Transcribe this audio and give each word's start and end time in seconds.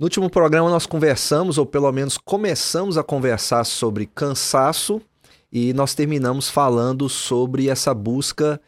No 0.00 0.06
último 0.06 0.30
programa 0.30 0.70
nós 0.70 0.86
conversamos, 0.86 1.58
ou 1.58 1.66
pelo 1.66 1.92
menos 1.92 2.16
começamos 2.16 2.96
a 2.96 3.02
conversar 3.02 3.64
sobre 3.64 4.06
cansaço, 4.06 4.98
e 5.52 5.74
nós 5.74 5.94
terminamos 5.94 6.48
falando 6.48 7.06
sobre 7.06 7.68
essa 7.68 7.92
busca 7.92 8.58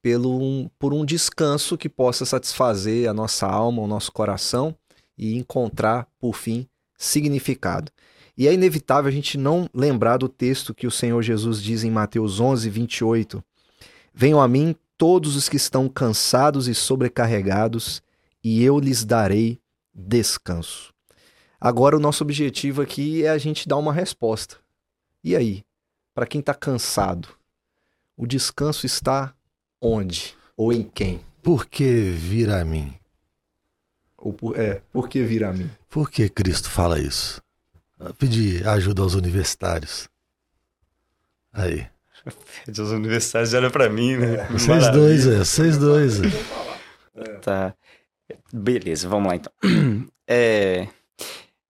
pelo 0.00 0.42
um, 0.42 0.70
por 0.78 0.94
um 0.94 1.04
descanso 1.04 1.76
que 1.76 1.90
possa 1.90 2.24
satisfazer 2.24 3.06
a 3.06 3.12
nossa 3.12 3.46
alma, 3.46 3.82
o 3.82 3.86
nosso 3.86 4.10
coração 4.10 4.74
e 5.18 5.36
encontrar, 5.36 6.08
por 6.18 6.34
fim, 6.34 6.66
significado. 6.96 7.92
E 8.34 8.48
é 8.48 8.54
inevitável 8.54 9.10
a 9.10 9.12
gente 9.12 9.36
não 9.36 9.68
lembrar 9.74 10.16
do 10.16 10.26
texto 10.26 10.72
que 10.72 10.86
o 10.86 10.90
Senhor 10.90 11.20
Jesus 11.20 11.62
diz 11.62 11.84
em 11.84 11.90
Mateus 11.90 12.40
11, 12.40 12.70
28. 12.70 13.44
Venham 14.14 14.40
a 14.40 14.48
mim 14.48 14.74
todos 14.96 15.36
os 15.36 15.50
que 15.50 15.56
estão 15.56 15.86
cansados 15.86 16.66
e 16.66 16.74
sobrecarregados, 16.74 18.02
e 18.42 18.64
eu 18.64 18.80
lhes 18.80 19.04
darei 19.04 19.60
descanso. 19.98 20.94
Agora, 21.60 21.96
o 21.96 22.00
nosso 22.00 22.22
objetivo 22.22 22.80
aqui 22.80 23.24
é 23.24 23.30
a 23.30 23.38
gente 23.38 23.68
dar 23.68 23.76
uma 23.76 23.92
resposta. 23.92 24.56
E 25.24 25.34
aí? 25.34 25.64
Para 26.14 26.26
quem 26.26 26.40
está 26.40 26.54
cansado, 26.54 27.28
o 28.16 28.26
descanso 28.26 28.86
está 28.86 29.34
onde? 29.80 30.36
Ou 30.56 30.72
em 30.72 30.82
quem? 30.82 31.20
Por 31.42 31.66
que 31.66 32.10
vir 32.10 32.50
a 32.50 32.64
mim? 32.64 32.94
Ou 34.16 34.32
por, 34.32 34.58
é, 34.58 34.82
por 34.92 35.08
que 35.08 35.22
vir 35.22 35.44
a 35.44 35.52
mim? 35.52 35.70
Por 35.88 36.10
que 36.10 36.28
Cristo 36.28 36.70
fala 36.70 36.98
isso? 36.98 37.40
pedir 38.18 38.66
ajuda 38.66 39.02
aos 39.02 39.14
universitários. 39.14 40.08
Aí. 41.52 41.86
Os 42.68 42.78
universitários 42.78 43.54
olham 43.54 43.70
para 43.70 43.88
mim, 43.88 44.16
né? 44.16 44.34
É. 44.34 44.46
Vocês 44.46 44.90
dois, 44.92 45.26
é. 45.26 45.38
Vocês 45.38 45.78
dois. 45.78 46.20
É. 47.16 47.24
Tá. 47.40 47.74
Beleza, 48.52 49.08
vamos 49.08 49.28
lá 49.28 49.36
então. 49.36 49.52
É, 50.30 50.86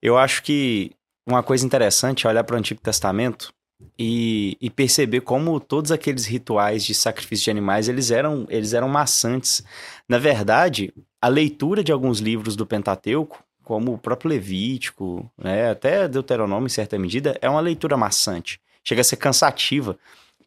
eu 0.02 0.18
acho 0.18 0.42
que 0.42 0.90
uma 1.24 1.44
coisa 1.44 1.64
interessante 1.64 2.26
é 2.26 2.28
olhar 2.28 2.42
para 2.42 2.56
o 2.56 2.58
Antigo 2.58 2.80
Testamento 2.80 3.54
e, 3.96 4.56
e, 4.60 4.68
perceber 4.68 5.20
como 5.20 5.60
todos 5.60 5.92
aqueles 5.92 6.26
rituais 6.26 6.84
de 6.84 6.92
sacrifício 6.92 7.44
de 7.44 7.50
animais 7.52 7.88
eles 7.88 8.10
eram, 8.10 8.44
eles 8.50 8.72
eram 8.72 8.88
maçantes. 8.88 9.62
Na 10.08 10.18
verdade, 10.18 10.92
a 11.22 11.28
leitura 11.28 11.84
de 11.84 11.92
alguns 11.92 12.18
livros 12.18 12.56
do 12.56 12.66
Pentateuco 12.66 13.44
como 13.68 13.92
o 13.92 13.98
próprio 13.98 14.30
Levítico, 14.30 15.30
né, 15.36 15.70
até 15.70 16.08
Deuteronômio 16.08 16.66
em 16.66 16.70
certa 16.70 16.98
medida, 16.98 17.38
é 17.42 17.50
uma 17.50 17.60
leitura 17.60 17.98
maçante. 17.98 18.58
Chega 18.82 19.02
a 19.02 19.04
ser 19.04 19.16
cansativa, 19.16 19.98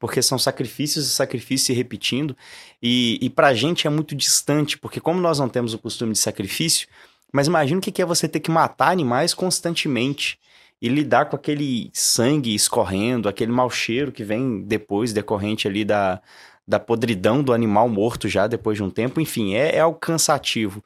porque 0.01 0.19
são 0.19 0.39
sacrifícios 0.39 1.05
e 1.05 1.09
sacrifícios 1.11 1.67
se 1.67 1.73
repetindo, 1.73 2.35
e, 2.81 3.19
e 3.21 3.29
para 3.29 3.49
a 3.49 3.53
gente 3.53 3.85
é 3.85 3.89
muito 3.89 4.15
distante, 4.15 4.75
porque 4.75 4.99
como 4.99 5.21
nós 5.21 5.37
não 5.37 5.47
temos 5.47 5.75
o 5.75 5.79
costume 5.79 6.13
de 6.13 6.17
sacrifício, 6.17 6.87
mas 7.31 7.45
imagina 7.45 7.77
o 7.77 7.81
que 7.81 8.01
é 8.01 8.05
você 8.05 8.27
ter 8.27 8.39
que 8.39 8.49
matar 8.49 8.89
animais 8.89 9.35
constantemente 9.35 10.39
e 10.81 10.89
lidar 10.89 11.25
com 11.25 11.35
aquele 11.35 11.91
sangue 11.93 12.55
escorrendo, 12.55 13.29
aquele 13.29 13.51
mau 13.51 13.69
cheiro 13.69 14.11
que 14.11 14.23
vem 14.23 14.63
depois, 14.63 15.13
decorrente 15.13 15.67
ali 15.67 15.85
da, 15.85 16.19
da 16.67 16.79
podridão 16.79 17.43
do 17.43 17.53
animal 17.53 17.87
morto 17.87 18.27
já 18.27 18.47
depois 18.47 18.77
de 18.77 18.83
um 18.83 18.89
tempo, 18.89 19.21
enfim, 19.21 19.53
é, 19.53 19.75
é 19.75 19.81
algo 19.81 19.99
cansativo. 19.99 20.83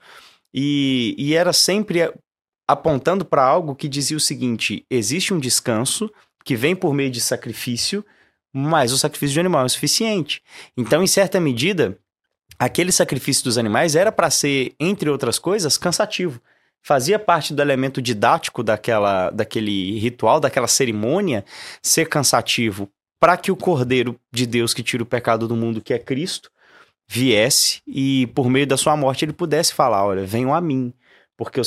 E, 0.53 1.15
e 1.17 1.33
era 1.33 1.53
sempre 1.53 2.11
apontando 2.67 3.23
para 3.23 3.45
algo 3.45 3.75
que 3.75 3.87
dizia 3.87 4.17
o 4.17 4.19
seguinte: 4.19 4.85
existe 4.89 5.33
um 5.33 5.39
descanso 5.39 6.11
que 6.43 6.57
vem 6.57 6.75
por 6.75 6.93
meio 6.93 7.09
de 7.09 7.21
sacrifício, 7.21 8.05
mas 8.57 8.93
o 8.93 8.97
sacrifício 8.97 9.33
de 9.33 9.39
animal 9.41 9.65
é 9.65 9.67
suficiente. 9.67 10.41
Então, 10.77 11.03
em 11.03 11.07
certa 11.07 11.41
medida, 11.41 11.97
aquele 12.57 12.89
sacrifício 12.89 13.43
dos 13.43 13.57
animais 13.57 13.97
era 13.97 14.13
para 14.13 14.29
ser, 14.29 14.73
entre 14.79 15.09
outras 15.09 15.37
coisas, 15.37 15.77
cansativo. 15.77 16.39
Fazia 16.81 17.19
parte 17.19 17.53
do 17.53 17.61
elemento 17.61 18.01
didático 18.01 18.63
daquela, 18.63 19.29
daquele 19.29 19.99
ritual, 19.99 20.39
daquela 20.39 20.67
cerimônia, 20.67 21.43
ser 21.81 22.07
cansativo 22.07 22.89
para 23.19 23.35
que 23.35 23.51
o 23.51 23.57
Cordeiro 23.57 24.17
de 24.31 24.45
Deus 24.45 24.73
que 24.73 24.83
tira 24.83 25.03
o 25.03 25.05
pecado 25.05 25.49
do 25.49 25.55
mundo, 25.55 25.81
que 25.81 25.93
é 25.93 25.99
Cristo, 25.99 26.49
viesse 27.05 27.81
e 27.85 28.27
por 28.27 28.49
meio 28.49 28.65
da 28.67 28.77
sua 28.77 28.95
morte 28.95 29.25
ele 29.25 29.33
pudesse 29.33 29.73
falar, 29.73 30.05
olha, 30.05 30.25
venham 30.25 30.53
a 30.53 30.61
mim 30.61 30.93
porque 31.37 31.59
o, 31.59 31.63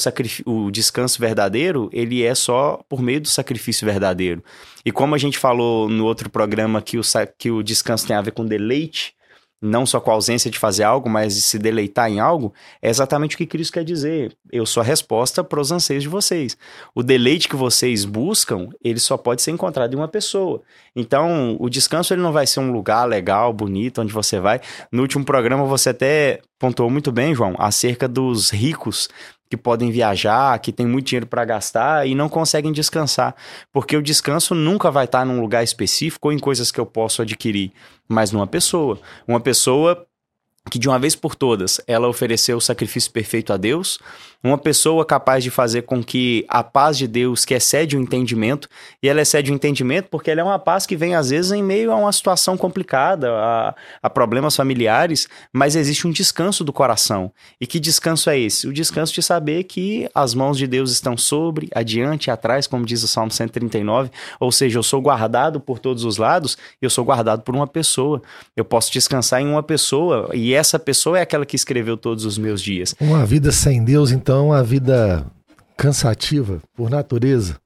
o 0.46 0.70
descanso 0.70 1.20
verdadeiro, 1.20 1.90
ele 1.92 2.22
é 2.24 2.34
só 2.34 2.80
por 2.88 3.02
meio 3.02 3.20
do 3.20 3.28
sacrifício 3.28 3.86
verdadeiro. 3.86 4.42
E 4.84 4.90
como 4.90 5.14
a 5.14 5.18
gente 5.18 5.38
falou 5.38 5.88
no 5.88 6.06
outro 6.06 6.30
programa 6.30 6.80
que 6.80 6.98
o, 6.98 7.02
que 7.36 7.50
o 7.50 7.62
descanso 7.62 8.06
tem 8.06 8.16
a 8.16 8.22
ver 8.22 8.32
com 8.32 8.46
deleite, 8.46 9.14
não 9.60 9.84
só 9.84 10.00
com 10.00 10.10
a 10.10 10.14
ausência 10.14 10.50
de 10.50 10.58
fazer 10.58 10.84
algo, 10.84 11.08
mas 11.08 11.34
de 11.34 11.42
se 11.42 11.58
deleitar 11.58 12.08
em 12.08 12.20
algo, 12.20 12.54
é 12.80 12.88
exatamente 12.88 13.34
o 13.34 13.38
que 13.38 13.46
Cristo 13.46 13.72
quer 13.72 13.84
dizer. 13.84 14.36
Eu 14.52 14.64
sou 14.64 14.80
a 14.80 14.86
resposta 14.86 15.42
para 15.42 15.60
os 15.60 15.72
anseios 15.72 16.04
de 16.04 16.08
vocês. 16.08 16.56
O 16.94 17.02
deleite 17.02 17.48
que 17.48 17.56
vocês 17.56 18.04
buscam, 18.04 18.68
ele 18.82 19.00
só 19.00 19.16
pode 19.16 19.42
ser 19.42 19.50
encontrado 19.50 19.92
em 19.92 19.96
uma 19.96 20.08
pessoa. 20.08 20.62
Então, 20.94 21.56
o 21.58 21.68
descanso 21.68 22.14
ele 22.14 22.22
não 22.22 22.32
vai 22.32 22.46
ser 22.46 22.60
um 22.60 22.70
lugar 22.70 23.04
legal, 23.04 23.52
bonito, 23.52 24.00
onde 24.00 24.12
você 24.12 24.38
vai. 24.38 24.60
No 24.92 25.02
último 25.02 25.24
programa 25.24 25.64
você 25.64 25.90
até 25.90 26.40
pontuou 26.58 26.88
muito 26.88 27.10
bem, 27.10 27.34
João, 27.34 27.54
acerca 27.58 28.06
dos 28.06 28.50
ricos 28.50 29.08
que 29.48 29.56
podem 29.56 29.90
viajar, 29.90 30.58
que 30.58 30.72
têm 30.72 30.86
muito 30.86 31.06
dinheiro 31.06 31.26
para 31.26 31.44
gastar 31.44 32.06
e 32.06 32.14
não 32.14 32.28
conseguem 32.28 32.72
descansar, 32.72 33.34
porque 33.72 33.96
o 33.96 34.02
descanso 34.02 34.54
nunca 34.54 34.90
vai 34.90 35.06
estar 35.06 35.24
num 35.24 35.40
lugar 35.40 35.64
específico 35.64 36.28
ou 36.28 36.32
em 36.32 36.38
coisas 36.38 36.70
que 36.70 36.78
eu 36.78 36.86
posso 36.86 37.22
adquirir, 37.22 37.72
mas 38.06 38.30
numa 38.30 38.46
pessoa. 38.46 38.98
Uma 39.26 39.40
pessoa 39.40 40.06
que 40.70 40.78
de 40.78 40.88
uma 40.88 40.98
vez 40.98 41.16
por 41.16 41.34
todas 41.34 41.80
ela 41.86 42.08
ofereceu 42.08 42.58
o 42.58 42.60
sacrifício 42.60 43.10
perfeito 43.10 43.52
a 43.52 43.56
Deus, 43.56 43.98
uma 44.42 44.56
pessoa 44.56 45.04
capaz 45.04 45.42
de 45.42 45.50
fazer 45.50 45.82
com 45.82 46.02
que 46.02 46.44
a 46.48 46.62
paz 46.62 46.96
de 46.96 47.08
Deus, 47.08 47.44
que 47.44 47.54
excede 47.54 47.96
o 47.96 48.00
entendimento, 48.00 48.68
e 49.02 49.08
ela 49.08 49.20
excede 49.20 49.50
o 49.50 49.54
entendimento 49.54 50.08
porque 50.10 50.30
ela 50.30 50.40
é 50.40 50.44
uma 50.44 50.58
paz 50.58 50.86
que 50.86 50.96
vem 50.96 51.14
às 51.14 51.30
vezes 51.30 51.50
em 51.50 51.62
meio 51.62 51.90
a 51.90 51.96
uma 51.96 52.12
situação 52.12 52.56
complicada, 52.56 53.32
a, 53.32 53.74
a 54.02 54.10
problemas 54.10 54.54
familiares, 54.54 55.28
mas 55.52 55.74
existe 55.74 56.06
um 56.06 56.10
descanso 56.10 56.62
do 56.62 56.72
coração. 56.72 57.32
E 57.60 57.66
que 57.66 57.80
descanso 57.80 58.30
é 58.30 58.38
esse? 58.38 58.68
O 58.68 58.72
descanso 58.72 59.12
de 59.12 59.22
saber 59.22 59.64
que 59.64 60.08
as 60.14 60.34
mãos 60.34 60.56
de 60.56 60.66
Deus 60.66 60.92
estão 60.92 61.16
sobre, 61.16 61.68
adiante 61.74 62.30
atrás, 62.30 62.66
como 62.66 62.86
diz 62.86 63.02
o 63.02 63.08
Salmo 63.08 63.32
139, 63.32 64.10
ou 64.38 64.52
seja, 64.52 64.78
eu 64.78 64.82
sou 64.82 65.00
guardado 65.02 65.58
por 65.58 65.78
todos 65.80 66.04
os 66.04 66.16
lados, 66.16 66.56
eu 66.80 66.90
sou 66.90 67.04
guardado 67.04 67.42
por 67.42 67.54
uma 67.54 67.66
pessoa. 67.66 68.22
Eu 68.56 68.64
posso 68.64 68.92
descansar 68.92 69.40
em 69.40 69.48
uma 69.48 69.62
pessoa, 69.62 70.30
e 70.32 70.54
essa 70.54 70.78
pessoa 70.78 71.18
é 71.18 71.22
aquela 71.22 71.44
que 71.44 71.56
escreveu 71.56 71.96
todos 71.96 72.24
os 72.24 72.38
meus 72.38 72.62
dias. 72.62 72.94
Uma 73.00 73.26
vida 73.26 73.50
sem 73.50 73.84
Deus, 73.84 74.12
então 74.12 74.27
então 74.28 74.52
a 74.52 74.62
vida 74.62 75.24
cansativa 75.74 76.60
por 76.74 76.90
natureza? 76.90 77.58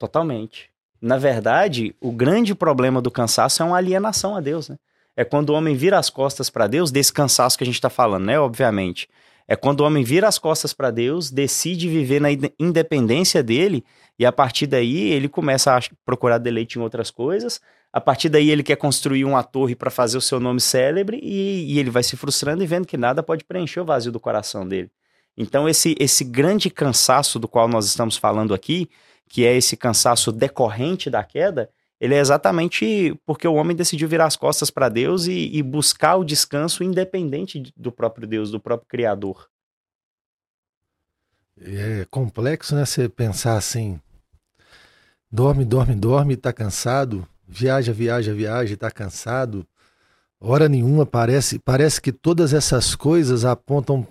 Totalmente. 0.00 0.68
Na 1.00 1.16
verdade, 1.16 1.94
o 2.00 2.10
grande 2.10 2.56
problema 2.56 3.00
do 3.00 3.08
cansaço 3.08 3.62
é 3.62 3.64
uma 3.64 3.76
alienação 3.76 4.34
a 4.34 4.40
Deus, 4.40 4.68
né? 4.68 4.78
É 5.16 5.24
quando 5.24 5.50
o 5.50 5.52
homem 5.52 5.76
vira 5.76 5.96
as 6.00 6.10
costas 6.10 6.50
para 6.50 6.66
Deus, 6.66 6.90
desse 6.90 7.12
cansaço 7.12 7.56
que 7.56 7.62
a 7.62 7.64
gente 7.64 7.76
está 7.76 7.88
falando, 7.88 8.24
né? 8.24 8.36
Obviamente. 8.36 9.08
É 9.46 9.54
quando 9.54 9.82
o 9.82 9.84
homem 9.84 10.02
vira 10.02 10.26
as 10.26 10.40
costas 10.40 10.72
para 10.72 10.90
Deus, 10.90 11.30
decide 11.30 11.88
viver 11.88 12.20
na 12.20 12.30
independência 12.58 13.40
dele, 13.40 13.84
e 14.18 14.26
a 14.26 14.32
partir 14.32 14.66
daí 14.66 15.12
ele 15.12 15.28
começa 15.28 15.76
a 15.76 15.80
procurar 16.04 16.38
deleite 16.38 16.80
em 16.80 16.82
outras 16.82 17.12
coisas. 17.12 17.60
A 17.92 18.00
partir 18.00 18.28
daí 18.28 18.50
ele 18.50 18.64
quer 18.64 18.74
construir 18.74 19.24
uma 19.24 19.44
torre 19.44 19.76
para 19.76 19.88
fazer 19.88 20.18
o 20.18 20.20
seu 20.20 20.40
nome 20.40 20.60
célebre, 20.60 21.20
e, 21.22 21.74
e 21.74 21.78
ele 21.78 21.90
vai 21.90 22.02
se 22.02 22.16
frustrando 22.16 22.64
e 22.64 22.66
vendo 22.66 22.88
que 22.88 22.96
nada 22.96 23.22
pode 23.22 23.44
preencher 23.44 23.78
o 23.78 23.84
vazio 23.84 24.10
do 24.10 24.18
coração 24.18 24.66
dele. 24.66 24.90
Então, 25.36 25.68
esse, 25.68 25.94
esse 25.98 26.24
grande 26.24 26.70
cansaço 26.70 27.38
do 27.38 27.48
qual 27.48 27.66
nós 27.68 27.86
estamos 27.86 28.16
falando 28.16 28.52
aqui, 28.52 28.88
que 29.28 29.44
é 29.46 29.56
esse 29.56 29.76
cansaço 29.76 30.30
decorrente 30.30 31.08
da 31.08 31.24
queda, 31.24 31.70
ele 31.98 32.14
é 32.14 32.18
exatamente 32.18 33.18
porque 33.24 33.46
o 33.46 33.54
homem 33.54 33.76
decidiu 33.76 34.08
virar 34.08 34.26
as 34.26 34.36
costas 34.36 34.70
para 34.70 34.88
Deus 34.88 35.26
e, 35.26 35.50
e, 35.56 35.62
buscar 35.62 36.16
o 36.16 36.24
descanso 36.24 36.82
independente 36.82 37.72
do 37.76 37.92
próprio 37.92 38.26
Deus, 38.26 38.50
do 38.50 38.58
próprio 38.58 38.88
Criador. 38.88 39.48
É 41.60 42.04
complexo, 42.10 42.74
né? 42.74 42.84
Você 42.84 43.08
pensar 43.08 43.56
assim: 43.56 44.00
dorme, 45.30 45.64
dorme, 45.64 45.94
dorme, 45.94 46.36
tá 46.36 46.52
cansado, 46.52 47.26
viaja, 47.46 47.92
viaja, 47.92 48.34
viaja, 48.34 48.76
tá 48.76 48.90
cansado. 48.90 49.64
Hora 50.40 50.68
nenhuma, 50.68 51.06
parece, 51.06 51.60
parece 51.60 52.00
que 52.00 52.10
todas 52.10 52.52
essas 52.52 52.96
coisas 52.96 53.44
apontam 53.44 54.04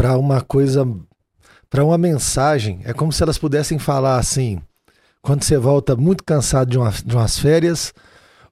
para 0.00 0.16
uma 0.16 0.40
coisa, 0.40 0.88
para 1.68 1.84
uma 1.84 1.98
mensagem. 1.98 2.80
É 2.84 2.92
como 2.94 3.12
se 3.12 3.22
elas 3.22 3.36
pudessem 3.36 3.78
falar 3.78 4.16
assim: 4.16 4.58
quando 5.20 5.44
você 5.44 5.58
volta 5.58 5.94
muito 5.94 6.24
cansado 6.24 6.70
de, 6.70 6.78
uma, 6.78 6.90
de 6.90 7.14
umas 7.14 7.38
férias, 7.38 7.92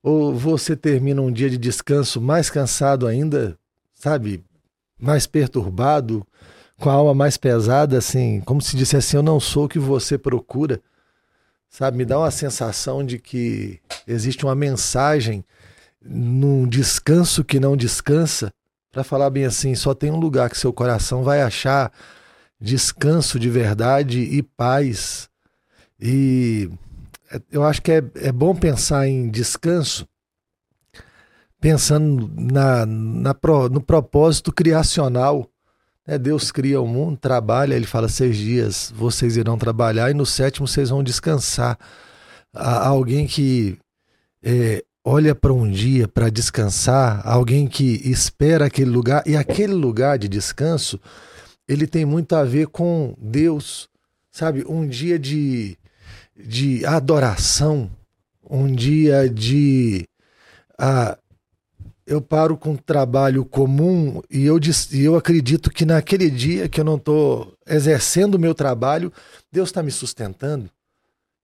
ou 0.02 0.34
você 0.34 0.76
termina 0.76 1.22
um 1.22 1.32
dia 1.32 1.48
de 1.48 1.56
descanso 1.56 2.20
mais 2.20 2.50
cansado 2.50 3.06
ainda, 3.06 3.58
sabe? 3.94 4.44
Mais 5.00 5.26
perturbado, 5.26 6.22
com 6.78 6.90
a 6.90 6.92
alma 6.92 7.14
mais 7.14 7.38
pesada, 7.38 7.96
assim, 7.96 8.42
como 8.42 8.60
se 8.60 8.76
dissesse 8.76 9.08
assim: 9.08 9.16
Eu 9.16 9.22
não 9.22 9.40
sou 9.40 9.64
o 9.64 9.68
que 9.70 9.78
você 9.78 10.18
procura. 10.18 10.82
Sabe? 11.70 11.96
Me 11.96 12.04
dá 12.04 12.18
uma 12.18 12.30
sensação 12.30 13.02
de 13.02 13.18
que 13.18 13.80
existe 14.06 14.44
uma 14.44 14.54
mensagem 14.54 15.42
num 15.98 16.68
descanso 16.68 17.42
que 17.42 17.58
não 17.58 17.74
descansa 17.74 18.52
para 18.98 19.04
falar 19.04 19.30
bem 19.30 19.44
assim, 19.44 19.76
só 19.76 19.94
tem 19.94 20.10
um 20.10 20.18
lugar 20.18 20.50
que 20.50 20.58
seu 20.58 20.72
coração 20.72 21.22
vai 21.22 21.40
achar 21.40 21.92
descanso 22.60 23.38
de 23.38 23.48
verdade 23.48 24.18
e 24.18 24.42
paz. 24.42 25.28
E 26.00 26.68
eu 27.52 27.62
acho 27.62 27.80
que 27.80 27.92
é, 27.92 28.02
é 28.16 28.32
bom 28.32 28.56
pensar 28.56 29.06
em 29.06 29.30
descanso 29.30 30.04
pensando 31.60 32.28
na, 32.34 32.84
na, 32.84 33.36
no 33.70 33.80
propósito 33.80 34.50
criacional. 34.50 35.48
Né? 36.04 36.18
Deus 36.18 36.50
cria 36.50 36.80
o 36.80 36.86
mundo, 36.86 37.16
trabalha, 37.16 37.76
ele 37.76 37.86
fala: 37.86 38.08
seis 38.08 38.36
dias 38.36 38.92
vocês 38.96 39.36
irão 39.36 39.56
trabalhar 39.56 40.10
e 40.10 40.14
no 40.14 40.26
sétimo 40.26 40.66
vocês 40.66 40.90
vão 40.90 41.04
descansar. 41.04 41.78
Há 42.52 42.88
alguém 42.88 43.28
que 43.28 43.78
é, 44.42 44.84
olha 45.08 45.34
para 45.34 45.54
um 45.54 45.70
dia 45.70 46.06
para 46.06 46.28
descansar, 46.28 47.26
alguém 47.26 47.66
que 47.66 48.02
espera 48.04 48.66
aquele 48.66 48.90
lugar, 48.90 49.22
e 49.26 49.36
aquele 49.36 49.72
lugar 49.72 50.18
de 50.18 50.28
descanso, 50.28 51.00
ele 51.66 51.86
tem 51.86 52.04
muito 52.04 52.36
a 52.36 52.44
ver 52.44 52.66
com 52.66 53.16
Deus, 53.18 53.88
sabe? 54.30 54.64
Um 54.68 54.86
dia 54.86 55.18
de, 55.18 55.78
de 56.36 56.84
adoração, 56.84 57.90
um 58.48 58.70
dia 58.70 59.28
de. 59.30 60.06
Ah, 60.78 61.16
eu 62.06 62.20
paro 62.20 62.56
com 62.56 62.72
um 62.72 62.76
trabalho 62.76 63.46
comum 63.46 64.20
e 64.30 64.44
eu, 64.44 64.58
e 64.92 65.04
eu 65.04 65.16
acredito 65.16 65.70
que 65.70 65.86
naquele 65.86 66.30
dia 66.30 66.68
que 66.68 66.80
eu 66.80 66.84
não 66.84 66.96
estou 66.96 67.54
exercendo 67.66 68.34
o 68.34 68.38
meu 68.38 68.54
trabalho, 68.54 69.10
Deus 69.50 69.70
está 69.70 69.82
me 69.82 69.90
sustentando. 69.90 70.70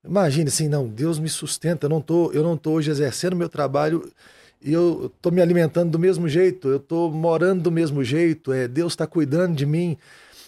Imagine 0.05 0.49
assim, 0.49 0.69
não, 0.69 0.87
Deus 0.87 1.19
me 1.19 1.29
sustenta, 1.29 1.87
eu 1.87 1.91
não 1.91 2.01
tô, 2.01 2.31
eu 2.33 2.43
não 2.43 2.57
tô 2.57 2.73
hoje 2.73 2.91
exercendo 2.91 3.35
meu 3.35 3.49
trabalho 3.49 4.13
e 4.61 4.73
eu 4.73 5.13
estou 5.15 5.33
me 5.33 5.41
alimentando 5.41 5.91
do 5.91 5.99
mesmo 5.99 6.29
jeito, 6.29 6.69
eu 6.69 6.77
estou 6.77 7.11
morando 7.11 7.63
do 7.63 7.71
mesmo 7.71 8.05
jeito, 8.05 8.53
é, 8.53 8.69
Deus 8.69 8.93
está 8.93 9.07
cuidando 9.07 9.55
de 9.55 9.67
mim. 9.67 9.97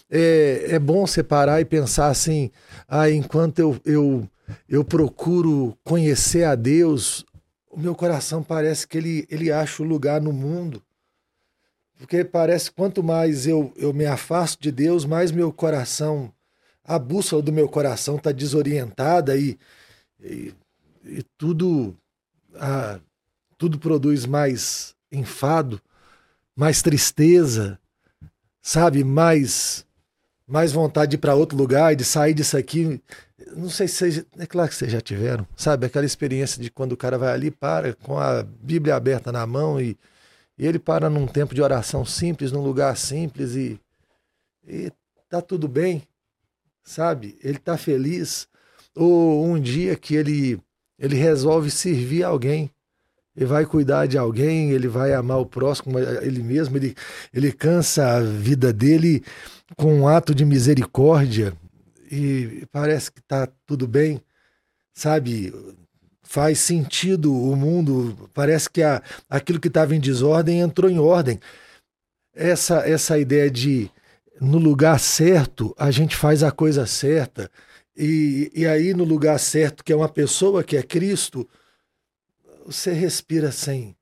É, 0.09 0.67
é 0.69 0.79
bom 0.79 1.05
separar 1.05 1.59
e 1.59 1.65
pensar 1.65 2.07
assim, 2.07 2.49
ah, 2.87 3.09
enquanto 3.09 3.59
eu, 3.59 3.79
eu, 3.83 4.29
eu 4.69 4.83
procuro 4.83 5.77
conhecer 5.83 6.45
a 6.45 6.55
Deus, 6.55 7.25
o 7.69 7.79
meu 7.79 7.93
coração 7.93 8.41
parece 8.41 8.87
que 8.87 8.97
ele, 8.97 9.27
ele 9.29 9.51
acha 9.51 9.83
o 9.83 9.85
lugar 9.85 10.21
no 10.21 10.31
mundo. 10.31 10.81
Porque 11.99 12.23
parece 12.23 12.69
que 12.69 12.75
quanto 12.77 13.03
mais 13.03 13.47
eu, 13.47 13.73
eu 13.75 13.91
me 13.91 14.05
afasto 14.05 14.61
de 14.61 14.71
Deus, 14.71 15.03
mais 15.03 15.31
meu 15.31 15.51
coração, 15.51 16.31
a 16.87 16.97
bússola 16.97 17.41
do 17.41 17.51
meu 17.51 17.69
coração 17.69 18.15
está 18.15 18.31
desorientada 18.31 19.37
e, 19.37 19.59
e, 20.19 20.53
e 21.03 21.23
tudo, 21.37 21.95
ah, 22.55 22.99
tudo 23.57 23.77
produz 23.77 24.25
mais 24.25 24.95
enfado, 25.11 25.81
mais 26.55 26.81
tristeza, 26.81 27.77
sabe? 28.61 29.03
Mais, 29.03 29.85
mais 30.47 30.71
vontade 30.71 31.11
de 31.11 31.15
ir 31.17 31.19
para 31.19 31.35
outro 31.35 31.57
lugar, 31.57 31.95
de 31.95 32.05
sair 32.05 32.33
disso 32.33 32.57
aqui 32.57 33.01
não 33.55 33.69
sei 33.69 33.87
se 33.87 33.95
vocês, 33.95 34.25
é 34.37 34.45
claro 34.45 34.69
que 34.69 34.75
vocês 34.75 34.91
já 34.91 35.01
tiveram, 35.01 35.47
sabe? 35.55 35.85
Aquela 35.85 36.05
experiência 36.05 36.61
de 36.61 36.69
quando 36.69 36.93
o 36.93 36.97
cara 36.97 37.17
vai 37.17 37.33
ali, 37.33 37.51
para 37.51 37.93
com 37.93 38.17
a 38.19 38.43
Bíblia 38.43 38.95
aberta 38.95 39.31
na 39.31 39.45
mão 39.45 39.79
e, 39.79 39.97
e 40.57 40.65
ele 40.65 40.79
para 40.79 41.09
num 41.09 41.27
tempo 41.27 41.53
de 41.53 41.61
oração 41.61 42.03
simples, 42.03 42.51
num 42.51 42.61
lugar 42.61 42.95
simples 42.97 43.55
e, 43.55 43.79
e 44.67 44.91
tá 45.29 45.41
tudo 45.41 45.67
bem, 45.67 46.03
sabe? 46.87 47.37
Ele 47.43 47.59
tá 47.59 47.77
feliz. 47.77 48.47
Ou 48.95 49.45
um 49.45 49.59
dia 49.59 49.95
que 49.95 50.15
ele, 50.15 50.59
ele 50.97 51.15
resolve 51.15 51.69
servir 51.69 52.23
alguém, 52.23 52.71
ele 53.35 53.45
vai 53.45 53.65
cuidar 53.65 54.07
de 54.07 54.17
alguém, 54.17 54.71
ele 54.71 54.87
vai 54.87 55.13
amar 55.13 55.39
o 55.39 55.45
próximo, 55.45 55.99
ele 55.99 56.41
mesmo, 56.41 56.77
ele, 56.77 56.95
ele 57.31 57.51
cansa 57.51 58.15
a 58.15 58.21
vida 58.21 58.73
dele 58.73 59.23
com 59.75 59.93
um 59.99 60.07
ato 60.07 60.33
de 60.33 60.43
misericórdia 60.43 61.53
e 62.09 62.65
parece 62.71 63.11
que 63.11 63.19
está 63.19 63.47
tudo 63.67 63.85
bem, 63.85 64.19
sabe? 64.93 65.53
Faz 66.23 66.57
sentido 66.59 67.31
o 67.31 67.55
mundo, 67.55 68.29
parece 68.33 68.69
que 68.69 68.81
a, 68.81 69.03
aquilo 69.29 69.59
que 69.59 69.67
estava 69.67 69.95
em 69.95 69.99
desordem 69.99 70.61
entrou 70.61 70.89
em 70.89 70.97
ordem. 70.97 71.39
Essa, 72.33 72.79
essa 72.89 73.19
ideia 73.19 73.51
de 73.51 73.91
no 74.39 74.57
lugar 74.57 74.99
certo 74.99 75.73
a 75.77 75.91
gente 75.91 76.15
faz 76.15 76.43
a 76.43 76.51
coisa 76.51 76.85
certa, 76.85 77.49
e, 77.95 78.51
e 78.53 78.67
aí 78.67 78.93
no 78.93 79.03
lugar 79.03 79.39
certo, 79.39 79.83
que 79.83 79.91
é 79.91 79.95
uma 79.95 80.09
pessoa, 80.09 80.63
que 80.63 80.77
é 80.77 80.83
Cristo, 80.83 81.47
você 82.65 82.91
respira 82.91 83.51
sem, 83.51 83.95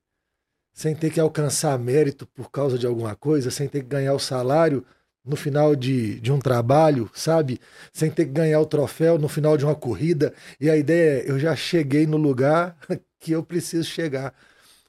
sem 0.72 0.94
ter 0.94 1.10
que 1.10 1.20
alcançar 1.20 1.78
mérito 1.78 2.26
por 2.26 2.50
causa 2.50 2.78
de 2.78 2.86
alguma 2.86 3.14
coisa, 3.16 3.50
sem 3.50 3.68
ter 3.68 3.80
que 3.80 3.88
ganhar 3.88 4.12
o 4.12 4.18
salário 4.18 4.84
no 5.24 5.34
final 5.34 5.74
de, 5.74 6.20
de 6.20 6.30
um 6.30 6.38
trabalho, 6.38 7.10
sabe? 7.14 7.60
Sem 7.92 8.10
ter 8.10 8.26
que 8.26 8.32
ganhar 8.32 8.60
o 8.60 8.66
troféu 8.66 9.18
no 9.18 9.28
final 9.28 9.56
de 9.56 9.64
uma 9.64 9.74
corrida. 9.74 10.32
E 10.60 10.70
a 10.70 10.76
ideia 10.76 11.22
é: 11.22 11.30
eu 11.30 11.38
já 11.38 11.56
cheguei 11.56 12.06
no 12.06 12.16
lugar 12.16 12.76
que 13.18 13.32
eu 13.32 13.42
preciso 13.42 13.88
chegar. 13.88 14.32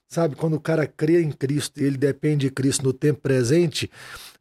Sabe? 0.07 0.35
Quando 0.35 0.53
o 0.53 0.59
cara 0.59 0.87
crê 0.87 1.21
em 1.21 1.31
Cristo 1.31 1.81
e 1.81 1.83
ele 1.83 1.97
depende 1.97 2.47
de 2.47 2.51
Cristo 2.51 2.83
no 2.83 2.93
tempo 2.93 3.19
presente, 3.19 3.91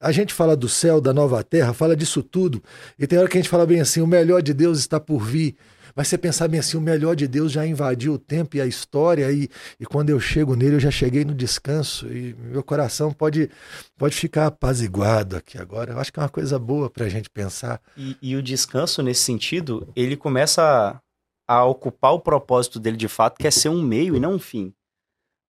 a 0.00 0.12
gente 0.12 0.32
fala 0.32 0.56
do 0.56 0.68
céu, 0.68 1.00
da 1.00 1.12
nova 1.12 1.42
terra, 1.42 1.74
fala 1.74 1.96
disso 1.96 2.22
tudo. 2.22 2.62
E 2.98 3.06
tem 3.06 3.18
hora 3.18 3.28
que 3.28 3.36
a 3.36 3.40
gente 3.40 3.50
fala 3.50 3.66
bem 3.66 3.80
assim: 3.80 4.00
o 4.00 4.06
melhor 4.06 4.42
de 4.42 4.54
Deus 4.54 4.78
está 4.78 5.00
por 5.00 5.18
vir. 5.18 5.56
Mas 5.96 6.08
você 6.08 6.18
pensar 6.18 6.46
bem 6.46 6.60
assim, 6.60 6.76
o 6.76 6.80
melhor 6.80 7.16
de 7.16 7.26
Deus 7.26 7.50
já 7.50 7.66
invadiu 7.66 8.12
o 8.12 8.18
tempo 8.18 8.54
e 8.54 8.60
a 8.60 8.66
história, 8.66 9.32
e, 9.32 9.48
e 9.80 9.86
quando 9.86 10.10
eu 10.10 10.20
chego 10.20 10.54
nele, 10.54 10.76
eu 10.76 10.80
já 10.80 10.90
cheguei 10.90 11.24
no 11.24 11.34
descanso, 11.34 12.06
e 12.12 12.34
meu 12.34 12.62
coração 12.62 13.10
pode, 13.14 13.50
pode 13.96 14.14
ficar 14.14 14.48
apaziguado 14.48 15.36
aqui 15.36 15.56
agora. 15.56 15.94
Eu 15.94 15.98
acho 15.98 16.12
que 16.12 16.20
é 16.20 16.22
uma 16.22 16.28
coisa 16.28 16.58
boa 16.58 16.90
para 16.90 17.06
a 17.06 17.08
gente 17.08 17.30
pensar. 17.30 17.80
E, 17.96 18.14
e, 18.20 18.36
o 18.36 18.42
descanso, 18.42 19.02
nesse 19.02 19.22
sentido, 19.22 19.88
ele 19.96 20.18
começa 20.18 21.00
a, 21.48 21.54
a, 21.54 21.64
ocupar 21.64 22.12
o 22.12 22.20
propósito 22.20 22.78
dele 22.78 22.98
de 22.98 23.08
fato, 23.08 23.38
que 23.38 23.46
é 23.46 23.50
ser 23.50 23.70
um 23.70 23.80
meio 23.80 24.14
e 24.14 24.20
não 24.20 24.34
um 24.34 24.38
fim. 24.38 24.74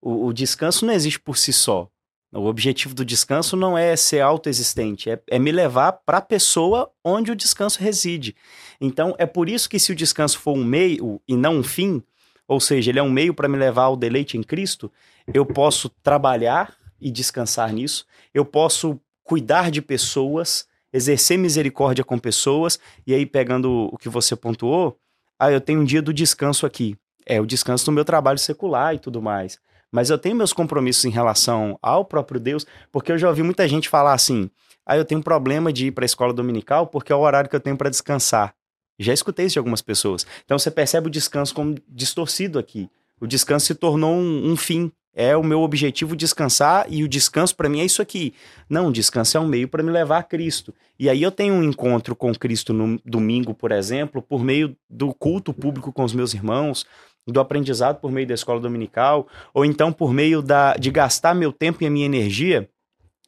O, 0.02 0.28
o 0.28 0.34
descanso 0.34 0.86
não 0.86 0.94
existe 0.94 1.20
por 1.20 1.38
si 1.38 1.52
só. 1.52 1.90
O 2.34 2.46
objetivo 2.46 2.94
do 2.94 3.06
descanso 3.06 3.56
não 3.56 3.78
é 3.78 3.96
ser 3.96 4.20
autoexistente, 4.20 5.10
é, 5.10 5.20
é 5.30 5.40
me 5.40 5.52
levar 5.52 5.94
para 5.94 6.18
a 6.18 6.22
pessoa 6.22 6.92
onde 7.04 7.32
o 7.32 7.36
descanso 7.36 7.80
reside. 7.80 8.36
Então, 8.82 9.16
é 9.18 9.26
por 9.26 9.48
isso 9.48 9.70
que 9.70 9.80
se 9.80 9.94
o 9.94 9.96
descanso 9.96 10.38
for 10.40 10.54
um 10.54 10.64
meio 10.64 11.22
e 11.28 11.38
não 11.38 11.58
um 11.58 11.64
fim, 11.64 12.04
ou 12.46 12.60
seja, 12.60 12.92
ele 12.92 13.00
é 13.00 13.04
um 13.04 13.10
meio 13.10 13.34
para 13.34 13.48
me 13.48 13.58
levar 13.58 13.84
ao 13.84 13.96
deleite 13.96 14.38
em 14.38 14.44
Cristo, 14.44 14.92
eu 15.34 15.46
posso 15.46 15.90
trabalhar 15.90 16.76
e 17.00 17.10
descansar 17.10 17.72
nisso, 17.72 18.06
eu 18.34 18.44
posso 18.44 19.00
cuidar 19.24 19.72
de 19.72 19.82
pessoas, 19.82 20.68
exercer 20.92 21.38
misericórdia 21.38 22.04
com 22.04 22.20
pessoas, 22.20 22.78
e 23.06 23.14
aí 23.14 23.26
pegando 23.26 23.90
o 23.92 23.98
que 23.98 24.10
você 24.10 24.36
pontuou, 24.36 25.00
ah, 25.40 25.52
eu 25.52 25.62
tenho 25.62 25.80
um 25.80 25.86
dia 25.86 26.02
do 26.02 26.14
descanso 26.14 26.66
aqui. 26.66 26.98
É 27.26 27.40
o 27.40 27.46
descanso 27.46 27.86
do 27.86 27.92
meu 27.92 28.04
trabalho 28.04 28.40
secular 28.40 28.96
e 28.96 29.00
tudo 29.00 29.22
mais 29.22 29.60
mas 29.92 30.10
eu 30.10 30.18
tenho 30.18 30.36
meus 30.36 30.54
compromissos 30.54 31.06
em 31.06 31.10
relação 31.10 31.78
ao 31.82 32.04
próprio 32.06 32.40
Deus, 32.40 32.66
porque 32.92 33.12
eu 33.12 33.18
já 33.18 33.30
ouvi 33.30 33.44
muita 33.44 33.68
gente 33.68 33.90
falar 33.90 34.14
assim: 34.14 34.50
ah, 34.86 34.98
eu 34.98 35.06
tenho 35.06 35.22
problema 35.22 35.72
de 35.72 35.88
ir 35.88 35.92
para 35.92 36.06
a 36.06 36.08
escola 36.08 36.34
dominical 36.34 36.88
porque 36.88 37.12
é 37.12 37.16
o 37.16 37.20
horário 37.20 37.50
que 37.50 37.56
eu 37.56 37.60
tenho 37.60 37.78
para 37.78 37.90
descansar. 37.90 38.56
Já 39.00 39.14
escutei 39.14 39.46
isso 39.46 39.54
de 39.54 39.60
algumas 39.60 39.82
pessoas. 39.82 40.26
Então 40.44 40.58
você 40.58 40.72
percebe 40.72 41.08
o 41.08 41.12
descanso 41.12 41.54
como 41.54 41.76
distorcido 41.88 42.58
aqui. 42.58 42.90
O 43.20 43.28
descanso 43.28 43.68
se 43.68 43.76
tornou 43.76 44.16
um, 44.16 44.52
um 44.52 44.56
fim. 44.56 44.92
É 45.20 45.36
o 45.36 45.44
meu 45.44 45.62
objetivo 45.62 46.16
descansar 46.16 46.86
e 46.88 47.04
o 47.04 47.08
descanso 47.08 47.56
para 47.56 47.68
mim 47.68 47.80
é 47.80 47.86
isso 47.86 48.04
aqui. 48.04 48.36
Não, 48.70 48.90
o 48.90 48.92
descanso 48.92 49.36
é 49.36 49.40
um 49.40 49.48
meio 49.48 49.68
para 49.68 49.82
me 49.82 49.90
levar 49.90 50.20
a 50.20 50.24
Cristo. 50.24 50.72
E 51.00 51.10
aí 51.10 51.24
eu 51.24 51.32
tenho 51.32 51.56
um 51.56 51.64
encontro 51.64 52.16
com 52.16 52.32
Cristo 52.36 52.72
no 52.72 53.02
domingo, 53.04 53.52
por 53.56 53.72
exemplo, 53.72 54.22
por 54.22 54.44
meio 54.44 54.78
do 54.88 55.12
culto 55.16 55.52
público 55.52 55.92
com 55.92 56.04
os 56.04 56.14
meus 56.14 56.36
irmãos, 56.36 56.86
do 57.26 57.40
aprendizado 57.40 58.00
por 58.00 58.12
meio 58.12 58.28
da 58.28 58.36
escola 58.36 58.60
dominical, 58.60 59.28
ou 59.56 59.66
então 59.66 59.92
por 59.92 60.14
meio 60.14 60.40
da, 60.40 60.76
de 60.76 60.92
gastar 60.92 61.34
meu 61.34 61.52
tempo 61.52 61.82
e 61.82 61.88
a 61.88 61.90
minha 61.90 62.06
energia 62.06 62.70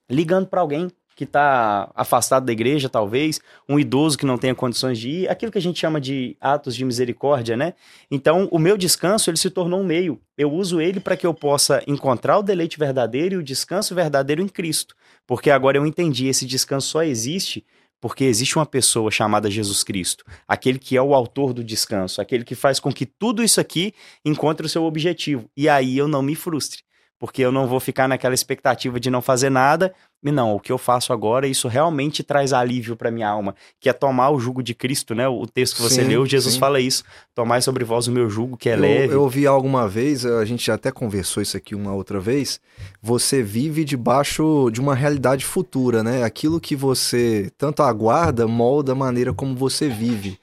ligando 0.08 0.46
para 0.46 0.62
alguém 0.62 0.92
que 1.20 1.26
está 1.26 1.92
afastado 1.94 2.46
da 2.46 2.54
igreja, 2.54 2.88
talvez, 2.88 3.42
um 3.68 3.78
idoso 3.78 4.18
que 4.18 4.26
não 4.26 4.38
tenha 4.38 4.56
condições 4.56 4.98
de 4.98 5.10
ir, 5.10 5.30
aquilo 5.30 5.52
que 5.52 5.58
a 5.58 5.62
gente 5.62 5.78
chama 5.78 6.00
de 6.00 6.38
atos 6.40 6.74
de 6.74 6.86
misericórdia, 6.86 7.58
né? 7.58 7.74
Então, 8.10 8.48
o 8.54 8.58
meu 8.58 8.78
descanso, 8.78 9.30
ele 9.30 9.36
se 9.36 9.50
tornou 9.50 9.82
um 9.82 9.84
meio. 9.84 10.18
Eu 10.38 10.50
uso 10.50 10.80
ele 10.80 11.02
para 11.02 11.18
que 11.18 11.28
eu 11.28 11.34
possa 11.34 11.84
encontrar 11.86 12.38
o 12.38 12.42
deleite 12.42 12.80
verdadeiro 12.80 13.36
e 13.36 13.38
o 13.38 13.44
descanso 13.44 13.94
verdadeiro 13.94 14.42
em 14.42 14.48
Cristo. 14.48 14.96
Porque 15.28 15.52
agora 15.52 15.76
eu 15.76 15.86
entendi, 15.86 16.28
esse 16.28 16.46
descanso 16.46 16.88
só 16.88 17.04
existe 17.04 17.66
porque 18.00 18.24
existe 18.24 18.58
uma 18.58 18.66
pessoa 18.66 19.12
chamada 19.12 19.52
Jesus 19.52 19.84
Cristo, 19.84 20.24
aquele 20.48 20.80
que 20.80 20.96
é 20.96 21.02
o 21.02 21.14
autor 21.14 21.52
do 21.52 21.62
descanso, 21.62 22.22
aquele 22.22 22.46
que 22.46 22.56
faz 22.56 22.80
com 22.80 22.94
que 22.94 23.06
tudo 23.06 23.44
isso 23.44 23.60
aqui 23.60 23.94
encontre 24.24 24.66
o 24.66 24.70
seu 24.70 24.86
objetivo. 24.86 25.52
E 25.58 25.68
aí 25.68 25.98
eu 25.98 26.08
não 26.08 26.22
me 26.22 26.34
frustre, 26.34 26.82
porque 27.20 27.42
eu 27.42 27.52
não 27.52 27.68
vou 27.68 27.82
ficar 27.82 28.08
naquela 28.08 28.34
expectativa 28.34 28.98
de 29.00 29.10
não 29.10 29.22
fazer 29.22 29.50
nada. 29.50 29.94
E 30.24 30.32
não, 30.32 30.56
o 30.56 30.60
que 30.60 30.72
eu 30.72 30.78
faço 30.78 31.14
agora, 31.14 31.48
isso 31.48 31.68
realmente 31.68 32.24
traz 32.24 32.52
alívio 32.52 32.96
para 32.96 33.12
minha 33.12 33.28
alma, 33.28 33.56
que 33.80 33.90
é 33.90 33.94
tomar 33.94 34.32
o 34.32 34.40
jugo 34.40 34.62
de 34.62 34.74
Cristo, 34.74 35.16
né? 35.16 35.28
O 35.28 35.46
texto 35.46 35.78
que 35.78 35.82
você 35.82 36.02
sim, 36.02 36.10
leu, 36.10 36.26
Jesus 36.26 36.56
sim. 36.56 36.60
fala 36.60 36.80
isso: 36.80 37.04
tomar 37.34 37.62
sobre 37.62 37.86
vós 37.86 38.08
o 38.08 38.12
meu 38.12 38.30
jugo, 38.30 38.58
que 38.58 38.70
é 38.70 38.76
eu, 38.76 38.80
leve. 38.80 39.14
Eu 39.14 39.22
ouvi 39.22 39.46
alguma 39.46 39.88
vez, 39.88 40.26
a 40.26 40.44
gente 40.44 40.66
já 40.66 40.74
até 40.74 40.92
conversou 40.92 41.42
isso 41.42 41.56
aqui 41.56 41.74
uma 41.74 41.94
outra 41.94 42.20
vez. 42.20 42.60
Você 43.02 43.42
vive 43.42 43.86
debaixo 43.86 44.70
de 44.72 44.82
uma 44.82 44.96
realidade 44.96 45.46
futura, 45.46 46.04
né? 46.04 46.24
Aquilo 46.24 46.60
que 46.60 46.76
você 46.76 47.50
tanto 47.58 47.82
aguarda 47.82 48.48
molda 48.48 48.92
a 48.92 48.96
maneira 48.96 49.34
como 49.34 49.56
você 49.56 49.88
vive, 49.88 50.38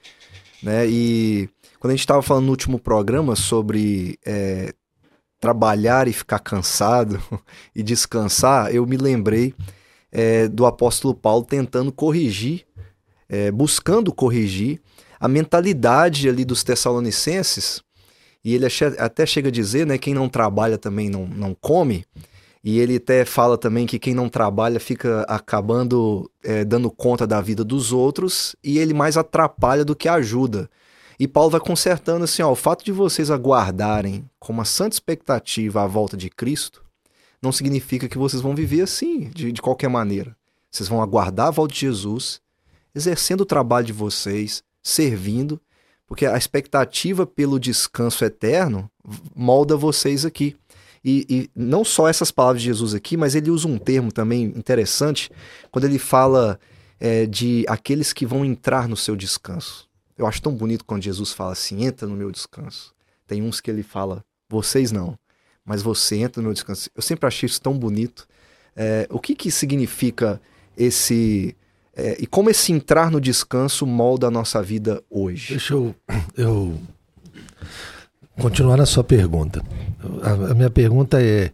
né? 0.63 0.87
E 0.87 1.49
quando 1.79 1.91
a 1.91 1.93
gente 1.93 2.01
estava 2.01 2.23
falando 2.23 2.45
no 2.45 2.51
último 2.51 2.79
programa 2.79 3.35
sobre 3.35 4.17
é, 4.25 4.73
trabalhar 5.39 6.07
e 6.07 6.13
ficar 6.13 6.39
cansado 6.39 7.21
e 7.75 7.83
descansar, 7.83 8.73
eu 8.73 8.85
me 8.85 8.97
lembrei 8.97 9.53
é, 10.11 10.47
do 10.47 10.65
apóstolo 10.65 11.13
Paulo 11.13 11.45
tentando 11.45 11.91
corrigir, 11.91 12.65
é, 13.29 13.51
buscando 13.51 14.13
corrigir 14.13 14.81
a 15.19 15.27
mentalidade 15.27 16.27
ali 16.29 16.45
dos 16.45 16.63
tessalonicenses. 16.63 17.81
E 18.43 18.55
ele 18.55 18.65
até 18.99 19.25
chega 19.25 19.49
a 19.49 19.51
dizer, 19.51 19.85
né, 19.85 19.97
quem 19.97 20.13
não 20.13 20.29
trabalha 20.29 20.77
também 20.77 21.09
não, 21.09 21.27
não 21.27 21.53
come. 21.53 22.05
E 22.63 22.79
ele 22.79 22.95
até 22.97 23.25
fala 23.25 23.57
também 23.57 23.85
que 23.85 23.99
quem 23.99 24.13
não 24.13 24.29
trabalha 24.29 24.79
fica 24.79 25.21
acabando 25.21 26.29
é, 26.43 26.65
dando 26.65 26.89
conta 26.89 27.25
da 27.25 27.39
vida 27.41 27.63
dos 27.63 27.91
outros 27.91 28.55
e 28.63 28.77
ele 28.77 28.93
mais 28.93 29.17
atrapalha 29.17 29.85
do 29.85 29.95
que 29.95 30.07
ajuda. 30.07 30.69
E 31.19 31.27
Paulo 31.27 31.49
vai 31.49 31.59
consertando 31.59 32.25
assim, 32.25 32.41
ó, 32.41 32.51
o 32.51 32.55
fato 32.55 32.85
de 32.85 32.91
vocês 32.91 33.31
aguardarem 33.31 34.29
com 34.47 34.53
uma 34.53 34.63
santa 34.63 34.95
expectativa 34.95 35.83
a 35.83 35.87
volta 35.87 36.15
de 36.15 36.29
Cristo, 36.29 36.81
não 37.41 37.51
significa 37.51 38.07
que 38.07 38.17
vocês 38.17 38.41
vão 38.41 38.55
viver 38.55 38.79
assim, 38.79 39.29
de, 39.29 39.51
de 39.51 39.61
qualquer 39.61 39.89
maneira. 39.89 40.37
Vocês 40.71 40.87
vão 40.87 41.01
aguardar 41.01 41.47
a 41.47 41.51
volta 41.51 41.73
de 41.73 41.81
Jesus, 41.81 42.39
exercendo 42.95 43.41
o 43.41 43.45
trabalho 43.45 43.85
de 43.85 43.91
vocês, 43.91 44.63
servindo, 44.81 45.59
porque 46.07 46.25
a 46.25 46.37
expectativa 46.37 47.27
pelo 47.27 47.59
descanso 47.59 48.23
eterno 48.23 48.89
molda 49.35 49.75
vocês 49.75 50.23
aqui. 50.23 50.55
E, 51.03 51.25
e, 51.29 51.49
não 51.53 51.83
só 51.83 52.07
essas 52.07 52.31
palavras 52.31 52.61
de 52.61 52.67
Jesus 52.67 52.93
aqui, 52.93 53.17
mas 53.17 53.35
ele 53.35 53.51
usa 53.51 53.67
um 53.67 53.77
termo 53.77 54.13
também 54.13 54.43
interessante 54.43 55.29
quando 55.69 55.83
ele 55.83 55.99
fala 55.99 56.57
é, 57.01 57.25
de 57.25 57.65
aqueles 57.67 58.13
que 58.13 58.25
vão 58.25 58.45
entrar 58.45 58.87
no 58.87 58.95
seu 58.95 59.13
descanso. 59.13 59.89
Eu 60.17 60.25
acho 60.25 60.41
tão 60.41 60.55
bonito 60.55 60.85
quando 60.85 61.03
Jesus 61.03 61.33
fala 61.33 61.51
assim: 61.51 61.83
entra 61.83 62.07
no 62.07 62.15
meu 62.15 62.31
descanso. 62.31 62.95
Tem 63.27 63.41
uns 63.41 63.59
que 63.59 63.69
ele 63.69 63.83
fala, 63.83 64.23
vocês 64.49 64.91
não, 64.91 65.17
mas 65.65 65.81
você 65.81 66.17
entra 66.17 66.41
no 66.41 66.53
descanso. 66.53 66.89
Eu 66.95 67.01
sempre 67.01 67.27
achei 67.27 67.47
isso 67.47 67.61
tão 67.61 67.77
bonito. 67.77 68.27
É, 68.75 69.07
o 69.09 69.19
que, 69.19 69.35
que 69.35 69.51
significa 69.51 70.41
esse. 70.77 71.55
É, 71.95 72.15
e 72.19 72.27
como 72.27 72.49
esse 72.49 72.71
entrar 72.71 73.09
no 73.09 73.19
descanso 73.19 73.85
molda 73.85 74.27
a 74.27 74.31
nossa 74.31 74.61
vida 74.61 75.03
hoje? 75.09 75.53
Deixa 75.53 75.73
eu, 75.73 75.95
eu 76.37 76.79
continuar 78.39 78.77
na 78.77 78.85
sua 78.85 79.03
pergunta. 79.03 79.63
A, 80.21 80.51
a 80.51 80.53
minha 80.53 80.69
pergunta 80.69 81.21
é: 81.21 81.51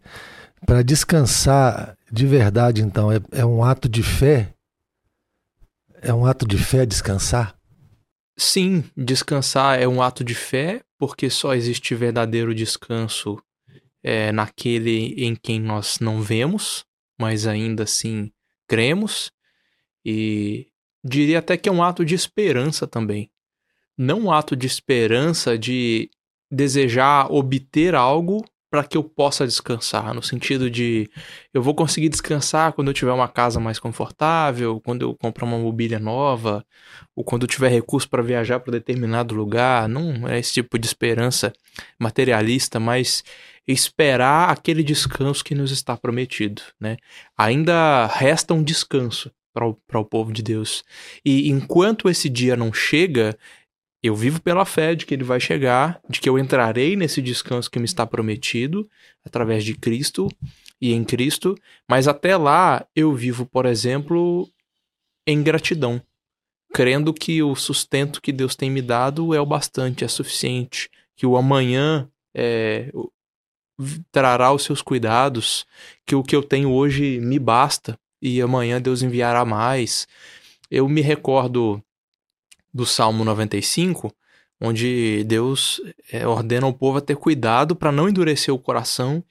para 0.66 0.84
descansar 0.84 1.98
de 2.12 2.28
verdade, 2.28 2.84
então, 2.84 3.12
é, 3.12 3.20
é 3.32 3.46
um 3.46 3.64
ato 3.64 3.90
de 3.90 4.04
fé? 4.04 4.54
É 6.02 6.14
um 6.14 6.26
ato 6.26 6.46
de 6.46 6.58
fé 6.58 6.86
descansar? 6.86 7.56
Sim, 8.36 8.84
descansar 8.98 9.80
é 9.80 9.88
um 9.88 10.02
ato 10.02 10.24
de 10.24 10.34
fé, 10.34 10.84
porque 10.98 11.30
só 11.30 11.54
existe 11.54 11.94
verdadeiro 11.94 12.54
descanso 12.54 13.42
é, 14.02 14.32
naquele 14.32 15.14
em 15.24 15.36
quem 15.36 15.60
nós 15.60 16.00
não 16.00 16.22
vemos, 16.22 16.86
mas 17.18 17.46
ainda 17.46 17.84
assim 17.84 18.32
cremos. 18.68 19.32
E 20.04 20.68
diria 21.04 21.40
até 21.40 21.56
que 21.56 21.70
é 21.70 21.72
um 21.72 21.84
ato 21.84 22.04
de 22.04 22.16
esperança 22.16 22.88
também. 22.88 23.32
Não 23.98 24.22
um 24.22 24.32
ato 24.32 24.56
de 24.56 24.66
esperança 24.66 25.58
de 25.58 26.10
desejar 26.50 27.32
obter 27.32 27.96
algo 27.96 28.44
para 28.74 28.84
que 28.84 28.98
eu 28.98 29.04
possa 29.04 29.46
descansar, 29.46 30.16
no 30.16 30.24
sentido 30.24 30.68
de 30.68 31.08
eu 31.54 31.62
vou 31.62 31.76
conseguir 31.76 32.10
descansar 32.10 32.74
quando 32.74 32.88
eu 32.88 32.94
tiver 32.96 33.12
uma 33.12 33.28
casa 33.28 33.60
mais 33.60 33.78
confortável, 33.78 34.82
quando 34.84 35.04
eu 35.04 35.14
comprar 35.14 35.46
uma 35.46 35.60
mobília 35.60 36.00
nova, 36.00 36.66
ou 37.16 37.24
quando 37.24 37.44
eu 37.44 37.48
tiver 37.48 37.70
recurso 37.70 38.10
para 38.10 38.24
viajar 38.24 38.60
para 38.62 38.72
determinado 38.72 39.36
lugar. 39.36 39.88
Não 39.88 40.28
é 40.28 40.40
esse 40.40 40.54
tipo 40.54 40.80
de 40.80 40.88
esperança 40.88 41.54
materialista, 42.00 42.80
mas 42.80 43.24
esperar 43.68 44.50
aquele 44.50 44.82
descanso 44.82 45.44
que 45.44 45.54
nos 45.54 45.70
está 45.70 45.96
prometido, 45.96 46.64
né? 46.80 46.98
Ainda 47.38 48.08
resta 48.08 48.56
um 48.56 48.64
descanso 48.64 49.32
para 49.54 49.68
o, 49.68 49.76
para 49.88 50.00
o 50.00 50.06
povo 50.06 50.34
de 50.34 50.42
Deus. 50.42 50.84
E 51.24 51.48
enquanto 51.48 52.10
esse 52.10 52.28
dia 52.28 52.58
não 52.58 52.74
chega, 52.74 53.38
eu 54.04 54.14
vivo 54.14 54.42
pela 54.42 54.66
fé 54.66 54.94
de 54.94 55.06
que 55.06 55.14
ele 55.14 55.24
vai 55.24 55.40
chegar, 55.40 56.02
de 56.10 56.20
que 56.20 56.28
eu 56.28 56.38
entrarei 56.38 56.98
nesse 56.98 57.22
descanso 57.22 57.72
que 57.72 57.80
me 57.80 57.86
está 57.86 58.06
prometido 58.06 58.90
através 59.24 59.64
de 59.64 59.74
Cristo 59.76 60.28
e 60.82 60.92
em 60.92 61.06
Cristo, 61.06 61.58
mas 61.90 62.06
até 62.06 62.36
lá 62.36 62.86
eu 62.94 63.14
vivo, 63.14 63.46
por 63.46 63.66
exemplo, 63.66 64.50
em 65.26 65.42
gratidão, 65.42 66.02
crendo 66.74 67.14
que 67.14 67.42
o 67.42 67.56
sustento 67.56 68.22
que 68.22 68.34
Deus 68.34 68.58
tem 68.58 68.70
me 68.70 68.82
dado 68.82 69.34
é 69.34 69.40
o 69.40 69.46
bastante, 69.46 70.04
é 70.04 70.08
suficiente, 70.10 70.90
que 71.16 71.26
o 71.26 71.38
amanhã 71.38 72.10
é, 72.36 72.92
trará 74.12 74.52
os 74.52 74.64
seus 74.64 74.82
cuidados, 74.82 75.66
que 76.06 76.14
o 76.14 76.24
que 76.24 76.36
eu 76.36 76.44
tenho 76.44 76.72
hoje 76.72 77.22
me 77.22 77.40
basta 77.40 77.98
e 78.22 78.42
amanhã 78.42 78.82
Deus 78.82 79.02
enviará 79.02 79.46
mais. 79.46 80.08
Eu 80.70 80.90
me 80.90 81.00
recordo 81.00 81.82
do 82.74 82.86
Salmo 82.86 83.24
95, 83.24 84.14
onde 84.60 85.24
Deus 85.26 85.82
é, 86.12 86.26
ordena 86.26 86.66
ao 86.66 86.74
povo 86.74 86.98
a 86.98 87.02
ter 87.02 87.16
cuidado 87.16 87.76
para 87.76 87.92
não 87.92 88.10
endurecer 88.10 88.54
o 88.54 88.60
coração 88.60 89.24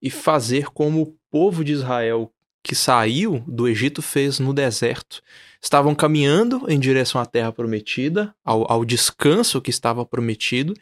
e 0.00 0.10
fazer 0.10 0.70
como 0.70 1.02
o 1.02 1.14
povo 1.30 1.64
de 1.64 1.72
Israel 1.72 2.32
que 2.62 2.74
saiu 2.74 3.42
do 3.46 3.68
Egito 3.68 4.02
fez 4.02 4.38
no 4.38 4.52
deserto. 4.52 5.22
Estavam 5.60 5.94
caminhando 5.94 6.66
em 6.68 6.78
direção 6.78 7.20
à 7.20 7.26
terra 7.26 7.52
prometida, 7.52 8.34
ao, 8.44 8.70
ao 8.70 8.84
descanso 8.84 9.60
que 9.60 9.70
estava 9.70 10.04
prometido, 10.04 10.74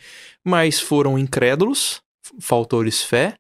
mas 0.44 0.80
foram 0.80 1.18
incrédulos, 1.18 2.02
faltou-lhes 2.40 3.02
fé, 3.02 3.36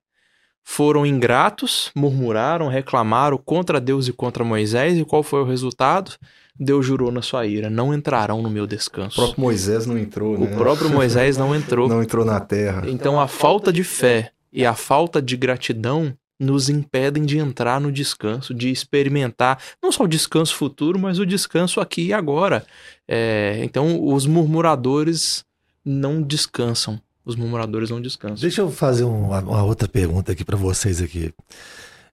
foram 0.62 1.06
ingratos, 1.06 1.90
murmuraram, 1.94 2.68
reclamaram 2.68 3.38
contra 3.38 3.80
Deus 3.80 4.08
e 4.08 4.12
contra 4.12 4.44
Moisés, 4.44 4.98
e 4.98 5.04
qual 5.04 5.22
foi 5.22 5.40
o 5.40 5.44
resultado? 5.46 6.16
Deus 6.58 6.86
jurou 6.86 7.10
na 7.12 7.22
sua 7.22 7.46
ira: 7.46 7.68
não 7.68 7.92
entrarão 7.92 8.42
no 8.42 8.50
meu 8.50 8.66
descanso. 8.66 9.20
O 9.20 9.24
próprio 9.24 9.40
Moisés 9.42 9.86
não 9.86 9.98
entrou, 9.98 10.38
né? 10.38 10.46
O 10.46 10.56
próprio 10.56 10.90
Moisés 10.90 11.36
não 11.36 11.54
entrou. 11.54 11.88
não 11.88 12.02
entrou 12.02 12.24
na 12.24 12.40
terra. 12.40 12.82
Então 12.88 13.20
a 13.20 13.28
falta 13.28 13.72
de 13.72 13.84
fé 13.84 14.32
e 14.52 14.64
a 14.64 14.74
falta 14.74 15.20
de 15.20 15.36
gratidão 15.36 16.16
nos 16.38 16.68
impedem 16.68 17.24
de 17.24 17.38
entrar 17.38 17.80
no 17.80 17.90
descanso, 17.90 18.52
de 18.52 18.70
experimentar 18.70 19.58
não 19.82 19.90
só 19.90 20.04
o 20.04 20.08
descanso 20.08 20.54
futuro, 20.54 20.98
mas 20.98 21.18
o 21.18 21.26
descanso 21.26 21.80
aqui 21.80 22.06
e 22.06 22.12
agora. 22.12 22.64
É, 23.08 23.60
então 23.62 24.04
os 24.04 24.26
murmuradores 24.26 25.44
não 25.84 26.22
descansam. 26.22 27.00
Os 27.24 27.34
murmuradores 27.34 27.90
não 27.90 28.00
descansam. 28.00 28.40
Deixa 28.40 28.60
eu 28.60 28.70
fazer 28.70 29.04
uma, 29.04 29.40
uma 29.40 29.62
outra 29.64 29.88
pergunta 29.88 30.32
aqui 30.32 30.44
para 30.44 30.56
vocês 30.56 31.00
aqui. 31.00 31.32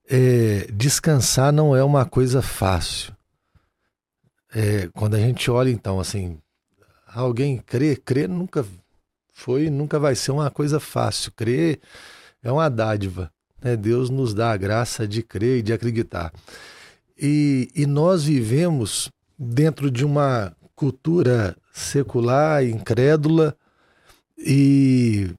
É, 0.09 0.67
descansar 0.73 1.51
não 1.51 1.75
é 1.75 1.83
uma 1.83 2.05
coisa 2.05 2.41
fácil. 2.41 3.13
É, 4.55 4.87
quando 4.93 5.15
a 5.15 5.19
gente 5.19 5.49
olha, 5.49 5.69
então, 5.69 5.99
assim, 5.99 6.37
alguém 7.07 7.57
crê, 7.57 7.95
crer 7.95 8.29
nunca 8.29 8.65
foi, 9.33 9.69
nunca 9.69 9.99
vai 9.99 10.15
ser 10.15 10.31
uma 10.31 10.51
coisa 10.51 10.79
fácil. 10.79 11.31
Crer 11.31 11.79
é 12.43 12.51
uma 12.51 12.69
dádiva. 12.69 13.31
Né? 13.61 13.75
Deus 13.75 14.09
nos 14.09 14.33
dá 14.33 14.51
a 14.51 14.57
graça 14.57 15.07
de 15.07 15.23
crer 15.23 15.59
e 15.59 15.61
de 15.63 15.73
acreditar. 15.73 16.31
E, 17.17 17.69
e 17.75 17.85
nós 17.85 18.25
vivemos 18.25 19.09
dentro 19.37 19.89
de 19.89 20.05
uma 20.05 20.55
cultura 20.75 21.55
secular, 21.73 22.63
incrédula, 22.63 23.55
e 24.37 25.31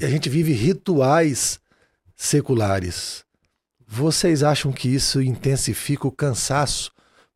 a 0.00 0.06
gente 0.08 0.28
vive 0.28 0.52
rituais 0.52 1.60
seculares. 2.16 3.24
Vocês 3.86 4.42
acham 4.42 4.72
que 4.72 4.88
isso 4.88 5.22
intensifica 5.22 6.06
o 6.06 6.12
cansaço 6.12 6.90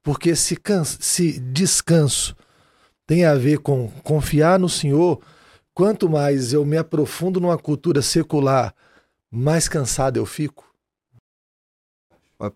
porque 0.07 0.37
se, 0.37 0.57
se 1.01 1.41
descanso 1.41 2.37
tem 3.09 3.25
a 3.25 3.35
ver 3.35 3.59
com 3.59 3.91
confiar 4.05 4.57
no 4.57 4.69
Senhor, 4.69 5.21
quanto 5.75 6.09
mais 6.09 6.53
eu 6.53 6.65
me 6.65 6.77
aprofundo 6.77 7.41
numa 7.41 7.59
cultura 7.59 8.01
secular, 8.01 8.73
mais 9.29 9.69
cansado 9.69 10.17
eu 10.17 10.25
fico. 10.25 10.65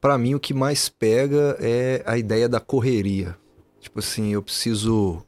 Para 0.01 0.17
mim, 0.17 0.37
o 0.37 0.39
que 0.39 0.55
mais 0.55 0.89
pega 0.89 1.57
é 1.59 2.05
a 2.07 2.17
ideia 2.17 2.49
da 2.49 2.61
correria. 2.61 3.37
Tipo 3.81 3.99
assim, 3.99 4.33
eu 4.33 4.45
preciso. 4.45 5.21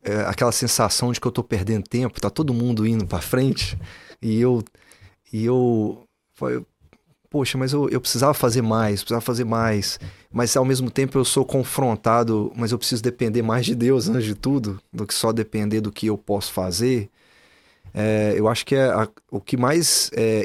É, 0.00 0.20
aquela 0.20 0.52
sensação 0.52 1.10
de 1.10 1.20
que 1.20 1.26
eu 1.26 1.32
tô 1.32 1.42
perdendo 1.42 1.88
tempo, 1.88 2.20
tá 2.20 2.30
todo 2.30 2.54
mundo 2.54 2.86
indo 2.86 3.04
para 3.04 3.20
frente 3.20 3.76
e 4.20 4.40
eu, 4.40 4.62
e 5.32 5.44
eu 5.44 6.04
poxa, 7.32 7.56
mas 7.56 7.72
eu, 7.72 7.88
eu 7.88 8.00
precisava 8.00 8.34
fazer 8.34 8.62
mais, 8.62 9.00
precisava 9.00 9.22
fazer 9.22 9.44
mais. 9.44 9.98
Mas 10.32 10.56
ao 10.56 10.64
mesmo 10.64 10.90
tempo 10.90 11.18
eu 11.18 11.24
sou 11.24 11.44
confrontado, 11.44 12.50
mas 12.56 12.72
eu 12.72 12.78
preciso 12.78 13.02
depender 13.02 13.42
mais 13.42 13.66
de 13.66 13.74
Deus 13.74 14.08
antes 14.08 14.24
de 14.24 14.34
tudo, 14.34 14.80
do 14.92 15.06
que 15.06 15.12
só 15.12 15.30
depender 15.30 15.80
do 15.80 15.92
que 15.92 16.06
eu 16.06 16.16
posso 16.16 16.52
fazer. 16.52 17.10
É, 17.92 18.32
eu 18.36 18.48
acho 18.48 18.64
que 18.64 18.74
é 18.74 18.84
a, 18.84 19.06
o 19.30 19.40
que 19.40 19.56
mais 19.56 20.10
é, 20.14 20.44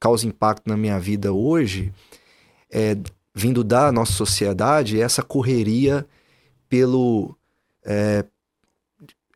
causa 0.00 0.26
impacto 0.26 0.66
na 0.66 0.76
minha 0.76 0.98
vida 0.98 1.32
hoje, 1.32 1.92
é, 2.70 2.96
vindo 3.34 3.62
da 3.62 3.92
nossa 3.92 4.12
sociedade, 4.12 4.98
é 4.98 5.04
essa 5.04 5.22
correria 5.22 6.06
pelo. 6.68 7.36
É, 7.84 8.24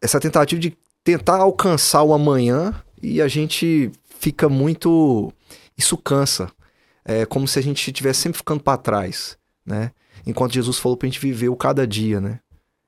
essa 0.01 0.19
tentativa 0.19 0.61
de 0.61 0.77
tentar 1.05 1.37
alcançar 1.37 2.03
o 2.03 2.13
amanhã 2.13 2.83
e 3.03 3.21
a 3.21 3.29
gente 3.29 3.91
fica 4.19 4.49
muito. 4.49 5.33
Isso 5.77 5.97
cansa. 5.97 6.51
É 7.05 7.27
como 7.27 7.49
se 7.49 7.59
a 7.59 7.63
gente 7.63 7.79
estivesse 7.79 8.21
sempre 8.21 8.39
ficando 8.39 8.63
para 8.63 8.79
trás, 8.79 9.37
né? 9.65 9.93
Enquanto 10.27 10.55
Jesus 10.55 10.79
falou 10.79 10.97
para 10.97 11.07
a 11.07 11.11
gente 11.11 11.21
viver 11.21 11.49
o 11.49 11.57
cada 11.57 11.87
dia, 11.87 12.21
né? 12.21 12.41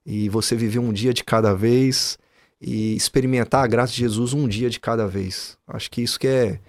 E 0.05 0.29
você 0.29 0.55
viver 0.55 0.79
um 0.79 0.93
dia 0.93 1.15
de 1.15 1.25
cada 1.25 1.55
vez 1.55 2.19
e 2.61 2.95
experimentar 2.95 3.65
a 3.65 3.67
graça 3.67 3.93
de 3.93 3.99
Jesus 3.99 4.33
um 4.33 4.47
dia 4.47 4.71
de 4.71 4.81
cada 4.81 5.07
vez. 5.07 5.57
Acho 5.67 5.91
que 5.91 6.03
isso 6.03 6.19
que 6.19 6.29
é, 6.29 6.61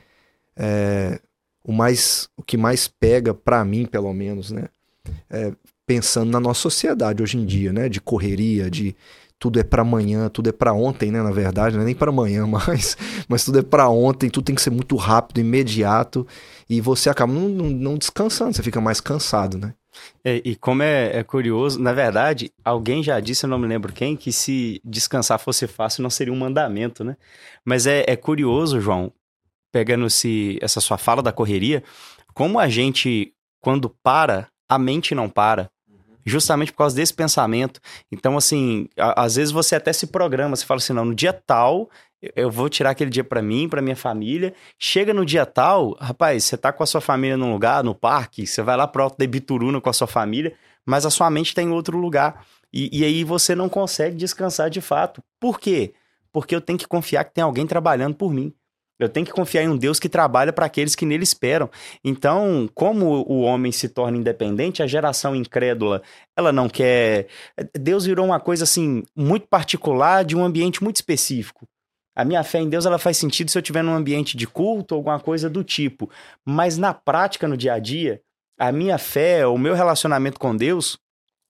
é 0.55 1.19
o 1.63 1.71
mais, 1.71 2.29
o 2.38 2.43
que 2.43 2.57
mais 2.57 2.88
pega 2.88 3.33
para 3.33 3.63
mim, 3.65 3.85
pelo 3.85 4.13
menos, 4.13 4.51
né? 4.51 4.69
É, 5.29 5.53
pensando 5.85 6.31
na 6.31 6.39
nossa 6.39 6.62
sociedade 6.62 7.21
hoje 7.21 7.38
em 7.38 7.45
dia, 7.45 7.74
né? 7.74 7.89
De 7.89 8.00
correria, 8.00 8.69
de 8.69 8.95
tudo 9.38 9.59
é 9.59 9.63
para 9.63 9.81
amanhã, 9.81 10.29
tudo 10.29 10.50
é 10.50 10.51
para 10.51 10.74
ontem, 10.74 11.12
né? 11.12 11.21
Na 11.21 11.31
verdade, 11.31 11.75
não 11.75 11.83
é 11.83 11.85
nem 11.85 11.95
para 11.95 12.09
amanhã 12.09 12.45
mais, 12.47 12.97
mas 13.27 13.43
tudo 13.43 13.59
é 13.59 13.62
para 13.62 13.89
ontem, 13.89 14.29
tudo 14.29 14.45
tem 14.45 14.55
que 14.55 14.62
ser 14.62 14.69
muito 14.69 14.95
rápido, 14.95 15.39
imediato, 15.39 16.25
e 16.69 16.79
você 16.81 17.09
acaba 17.09 17.31
não, 17.31 17.50
não, 17.50 17.69
não 17.69 17.97
descansando, 17.97 18.53
você 18.53 18.63
fica 18.63 18.81
mais 18.81 19.00
cansado, 19.00 19.57
né? 19.57 19.74
É, 20.23 20.41
e 20.43 20.55
como 20.55 20.83
é, 20.83 21.17
é, 21.17 21.23
curioso, 21.23 21.79
na 21.79 21.93
verdade, 21.93 22.51
alguém 22.63 23.03
já 23.03 23.19
disse, 23.19 23.45
eu 23.45 23.49
não 23.49 23.59
me 23.59 23.67
lembro 23.67 23.93
quem, 23.93 24.15
que 24.15 24.31
se 24.31 24.81
descansar 24.83 25.39
fosse 25.39 25.67
fácil 25.67 26.03
não 26.03 26.09
seria 26.09 26.33
um 26.33 26.37
mandamento, 26.37 27.03
né? 27.03 27.17
Mas 27.63 27.87
é, 27.87 28.03
é 28.07 28.15
curioso, 28.15 28.79
João, 28.79 29.11
pegando-se 29.71 30.57
essa 30.61 30.81
sua 30.81 30.97
fala 30.97 31.21
da 31.21 31.31
correria, 31.31 31.83
como 32.33 32.59
a 32.59 32.67
gente, 32.67 33.33
quando 33.61 33.89
para, 33.89 34.47
a 34.67 34.79
mente 34.79 35.13
não 35.13 35.29
para 35.29 35.69
justamente 36.25 36.71
por 36.71 36.79
causa 36.79 36.95
desse 36.95 37.13
pensamento. 37.13 37.79
Então, 38.11 38.35
assim, 38.35 38.89
a, 38.97 39.23
às 39.23 39.35
vezes 39.35 39.51
você 39.51 39.75
até 39.75 39.93
se 39.93 40.07
programa, 40.07 40.55
você 40.55 40.65
fala 40.65 40.79
assim, 40.79 40.93
não, 40.93 41.05
no 41.05 41.15
dia 41.15 41.31
tal 41.31 41.89
eu 42.36 42.50
vou 42.50 42.70
tirar 42.70 42.91
aquele 42.91 43.10
dia 43.10 43.24
para 43.24 43.41
mim, 43.41 43.67
para 43.67 43.82
minha 43.82 43.96
família. 43.96 44.53
Chega 44.79 45.13
no 45.13 45.25
dia 45.25 45.46
tal, 45.46 45.96
rapaz, 46.00 46.44
você 46.44 46.58
tá 46.58 46.72
com 46.72 46.84
a 46.84 46.86
sua 46.86 47.01
família 47.01 47.38
num 47.38 47.51
lugar, 47.51 47.84
no 47.84 47.94
parque, 47.94 48.48
você 48.48 48.62
vai 48.62 48.77
lá 48.77 48.88
pro 48.88 49.03
Alto 49.03 49.17
de 49.17 49.27
Bituruna 49.27 49.82
com 49.82 49.89
a 49.89 49.94
sua 49.94 50.08
família, 50.08 50.53
mas 50.86 51.05
a 51.05 51.10
sua 51.10 51.29
mente 51.29 51.53
tá 51.53 51.62
em 51.62 51.72
outro 51.72 51.98
lugar. 51.98 52.46
E, 52.74 52.89
e 53.00 53.03
aí 53.05 53.24
você 53.24 53.55
não 53.55 53.70
consegue 53.70 54.15
descansar 54.15 54.70
de 54.70 54.82
fato. 54.82 55.24
Por 55.39 55.60
quê? 55.60 55.94
Porque 56.32 56.55
eu 56.55 56.62
tenho 56.62 56.77
que 56.79 56.88
confiar 56.88 57.24
que 57.24 57.34
tem 57.34 57.44
alguém 57.44 57.65
trabalhando 57.65 58.15
por 58.15 58.34
mim. 58.34 58.53
Eu 58.98 59.10
tenho 59.10 59.25
que 59.25 59.32
confiar 59.32 59.63
em 59.63 59.67
um 59.67 59.77
Deus 59.77 60.00
que 60.00 60.08
trabalha 60.08 60.53
para 60.53 60.65
aqueles 60.65 60.96
que 60.96 61.05
nele 61.05 61.24
esperam. 61.24 61.70
Então, 62.03 62.70
como 62.74 63.25
o 63.27 63.41
homem 63.41 63.72
se 63.72 63.89
torna 63.89 64.17
independente, 64.17 64.82
a 64.82 64.88
geração 64.88 65.36
incrédula, 65.36 66.01
ela 66.36 66.51
não 66.51 66.70
quer. 66.70 67.27
Deus 67.77 68.05
virou 68.05 68.25
uma 68.25 68.39
coisa 68.39 68.63
assim 68.63 69.03
muito 69.15 69.48
particular 69.48 70.24
de 70.24 70.36
um 70.36 70.44
ambiente 70.44 70.82
muito 70.82 70.96
específico. 70.96 71.67
A 72.15 72.24
minha 72.24 72.43
fé 72.43 72.60
em 72.60 72.69
Deus 72.69 72.86
ela 72.86 72.98
faz 72.98 73.17
sentido 73.17 73.51
se 73.51 73.57
eu 73.57 73.62
estiver 73.62 73.84
num 73.84 73.93
ambiente 73.93 74.38
de 74.38 74.48
culto, 74.48 74.95
alguma 74.95 75.19
coisa 75.19 75.50
do 75.50 75.63
tipo. 75.63 76.10
Mas 76.45 76.77
na 76.77 76.93
prática, 76.93 77.48
no 77.48 77.57
dia 77.57 77.74
a 77.74 77.79
dia, 77.79 78.22
a 78.57 78.72
minha 78.72 78.98
fé, 78.98 79.45
o 79.45 79.57
meu 79.57 79.74
relacionamento 79.75 80.39
com 80.39 80.55
Deus, 80.55 80.98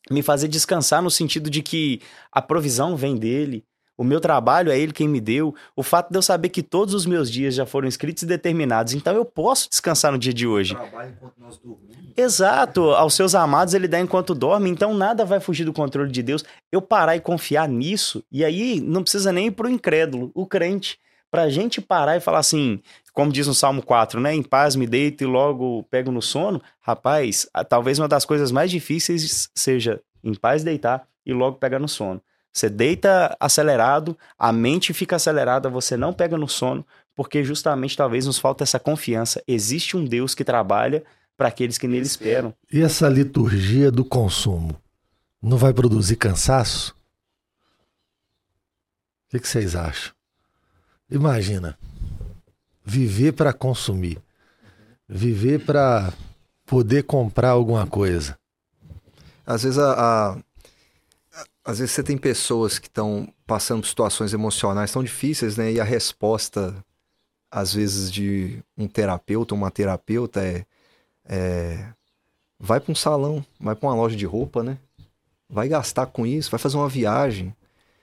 me 0.10 0.24
fazer 0.24 0.48
descansar 0.48 1.02
no 1.02 1.12
sentido 1.12 1.50
de 1.50 1.62
que 1.62 2.02
a 2.32 2.42
provisão 2.42 2.96
vem 2.96 3.16
dele, 3.16 3.64
o 3.98 4.04
meu 4.04 4.20
trabalho 4.20 4.72
é 4.72 4.78
Ele 4.78 4.92
quem 4.92 5.08
me 5.08 5.22
deu. 5.22 5.56
O 5.76 5.82
fato 5.82 6.12
de 6.12 6.18
eu 6.18 6.22
saber 6.22 6.50
que 6.50 6.62
todos 6.62 6.94
os 6.94 7.06
meus 7.06 7.32
dias 7.32 7.56
já 7.56 7.66
foram 7.66 7.88
escritos 7.88 8.24
e 8.24 8.26
determinados. 8.26 8.94
Então 8.94 9.16
eu 9.16 9.24
posso 9.24 9.70
descansar 9.70 10.12
no 10.12 10.18
dia 10.18 10.34
de 10.34 10.46
hoje. 10.46 10.76
Trabalho 10.76 11.14
enquanto 11.16 11.34
nós 11.38 11.58
dormimos. 11.58 11.96
Exato. 12.18 12.92
Aos 12.92 13.14
seus 13.14 13.36
amados 13.36 13.74
Ele 13.74 13.88
dá 13.88 14.00
enquanto 14.00 14.36
dorme. 14.36 14.70
Então 14.70 14.94
nada 14.94 15.24
vai 15.24 15.40
fugir 15.40 15.64
do 15.64 15.74
controle 15.74 16.12
de 16.12 16.22
Deus. 16.22 16.44
Eu 16.72 16.82
parar 16.82 17.16
e 17.16 17.22
confiar 17.22 17.68
nisso. 17.70 18.24
E 18.32 18.44
aí 18.44 18.82
não 18.82 19.02
precisa 19.02 19.32
nem 19.32 19.48
ir 19.48 19.52
pro 19.52 19.70
incrédulo, 19.70 20.32
o 20.34 20.46
crente. 20.46 21.00
Pra 21.32 21.50
gente 21.50 21.82
parar 21.82 22.16
e 22.16 22.22
falar 22.22 22.40
assim, 22.40 22.80
como 23.12 23.32
diz 23.32 23.48
no 23.48 23.54
Salmo 23.54 23.82
4, 23.82 24.22
né? 24.22 24.34
Em 24.34 24.44
paz 24.44 24.76
me 24.76 24.88
deito 24.88 25.24
e 25.24 25.28
logo 25.28 25.84
pego 25.84 26.12
no 26.12 26.22
sono. 26.22 26.62
Rapaz, 26.80 27.48
talvez 27.68 28.00
uma 28.00 28.08
das 28.08 28.24
coisas 28.24 28.52
mais 28.52 28.72
difíceis 28.72 29.50
seja 29.54 30.02
em 30.24 30.34
paz 30.34 30.64
deitar 30.64 31.06
e 31.26 31.34
logo 31.34 31.58
pegar 31.58 31.80
no 31.80 31.90
sono. 31.90 32.22
Você 32.56 32.70
deita 32.70 33.36
acelerado, 33.38 34.18
a 34.40 34.54
mente 34.54 34.94
fica 34.94 35.18
acelerada, 35.18 35.70
você 35.70 35.98
não 35.98 36.14
pega 36.14 36.38
no 36.38 36.48
sono, 36.48 36.88
porque 37.14 37.44
justamente 37.44 37.98
talvez 37.98 38.26
nos 38.26 38.40
falta 38.40 38.64
essa 38.64 38.80
confiança. 38.80 39.44
Existe 39.46 39.98
um 39.98 40.06
Deus 40.06 40.34
que 40.34 40.46
trabalha 40.46 41.04
para 41.36 41.50
aqueles 41.50 41.78
que 41.78 41.86
nele 41.86 42.06
esperam. 42.06 42.54
E 42.72 42.82
essa 42.82 43.10
liturgia 43.10 43.92
do 43.92 44.06
consumo 44.06 44.82
não 45.42 45.58
vai 45.58 45.74
produzir 45.74 46.16
cansaço? 46.16 46.96
O 49.28 49.38
que, 49.38 49.46
vocês 49.46 49.76
acham? 49.76 50.14
Imagina, 51.12 51.78
viver 52.86 53.34
para 53.34 53.52
consumir, 53.52 54.18
viver 55.10 55.66
para 55.66 56.14
poder 56.66 57.04
comprar 57.04 57.50
alguma 57.50 57.86
coisa. 57.86 58.40
Às 59.46 59.64
vezes 59.64 59.78
a, 59.78 59.92
a, 60.32 60.38
às 61.66 61.80
vezes 61.80 61.96
você 61.96 62.04
tem 62.04 62.16
pessoas 62.16 62.78
que 62.78 62.88
estão 62.88 63.28
passando 63.48 63.82
por 63.82 63.88
situações 63.88 64.34
emocionais 64.34 64.92
tão 64.92 65.04
difíceis, 65.04 65.58
né? 65.58 65.72
E 65.72 65.80
a 65.80 65.84
resposta, 65.84 66.76
às 67.50 67.74
vezes, 67.74 68.12
de 68.12 68.60
um 68.78 68.88
terapeuta 68.88 69.56
ou 69.56 69.60
uma 69.60 69.72
terapeuta 69.72 70.44
é, 70.44 70.64
é 71.28 71.88
vai 72.60 72.80
para 72.80 72.92
um 72.92 72.96
salão, 72.96 73.44
vai 73.60 73.76
para 73.76 73.90
uma 73.90 73.96
loja 73.96 74.16
de 74.16 74.26
roupa, 74.26 74.62
né? 74.62 74.78
Vai 75.50 75.68
gastar 75.68 76.06
com 76.06 76.26
isso, 76.26 76.52
vai 76.52 76.60
fazer 76.60 76.78
uma 76.78 76.88
viagem. 76.88 77.54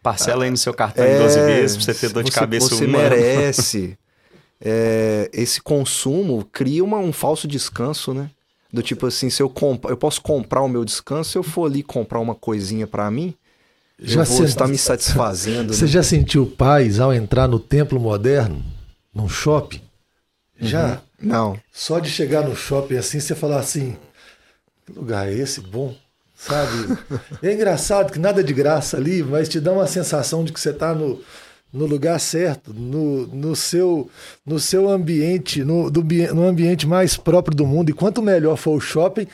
Parcela 0.02 0.42
aí 0.44 0.50
no 0.50 0.56
seu 0.56 0.74
cartão 0.74 1.04
é, 1.04 1.14
em 1.14 1.18
12 1.18 1.40
vezes 1.42 1.76
pra 1.76 1.84
você 1.84 1.94
ter 1.94 2.12
dor 2.12 2.24
de 2.24 2.32
cabeça 2.32 2.74
Você 2.74 2.86
merece. 2.88 3.96
é, 4.60 5.30
esse 5.32 5.60
consumo 5.60 6.44
cria 6.50 6.82
uma, 6.82 6.98
um 6.98 7.12
falso 7.12 7.46
descanso, 7.46 8.12
né? 8.12 8.28
Do 8.72 8.82
tipo 8.82 9.06
assim, 9.06 9.30
se 9.30 9.40
eu 9.40 9.48
comp 9.48 9.84
eu 9.84 9.96
posso 9.96 10.20
comprar 10.20 10.62
o 10.62 10.68
meu 10.68 10.84
descanso, 10.84 11.30
se 11.30 11.38
eu 11.38 11.42
for 11.44 11.66
ali 11.66 11.84
comprar 11.84 12.18
uma 12.18 12.34
coisinha 12.34 12.86
para 12.86 13.08
mim, 13.08 13.36
já 14.02 14.24
vou 14.24 14.44
estar 14.44 14.66
me 14.66 14.78
satisfazendo. 14.78 15.72
Você 15.74 15.84
né? 15.84 15.90
já 15.90 16.02
sentiu 16.02 16.46
paz 16.46 17.00
ao 17.00 17.12
entrar 17.12 17.48
no 17.48 17.58
templo 17.58 18.00
moderno, 18.00 18.62
num 19.14 19.28
shopping? 19.28 19.80
Já? 20.60 20.92
Uhum. 20.92 21.28
Não. 21.28 21.60
Só 21.72 21.98
de 21.98 22.10
chegar 22.10 22.46
no 22.46 22.56
shopping 22.56 22.96
assim, 22.96 23.20
você 23.20 23.34
falar 23.34 23.60
assim: 23.60 23.96
que 24.84 24.92
lugar 24.92 25.28
é 25.28 25.34
esse 25.34 25.60
bom? 25.60 25.94
Sabe? 26.34 26.98
é 27.42 27.52
engraçado 27.52 28.12
que 28.12 28.18
nada 28.18 28.42
de 28.42 28.52
graça 28.52 28.96
ali, 28.96 29.22
mas 29.22 29.48
te 29.48 29.60
dá 29.60 29.72
uma 29.72 29.86
sensação 29.86 30.44
de 30.44 30.52
que 30.52 30.60
você 30.60 30.70
está 30.70 30.92
no, 30.92 31.20
no 31.72 31.86
lugar 31.86 32.18
certo, 32.18 32.74
no, 32.74 33.26
no, 33.28 33.54
seu, 33.54 34.10
no 34.44 34.58
seu 34.58 34.88
ambiente, 34.88 35.64
no, 35.64 35.90
do, 35.90 36.02
no 36.34 36.46
ambiente 36.46 36.86
mais 36.86 37.16
próprio 37.16 37.56
do 37.56 37.66
mundo. 37.66 37.90
E 37.90 37.94
quanto 37.94 38.20
melhor 38.20 38.56
for 38.56 38.76
o 38.76 38.80
shopping, 38.80 39.26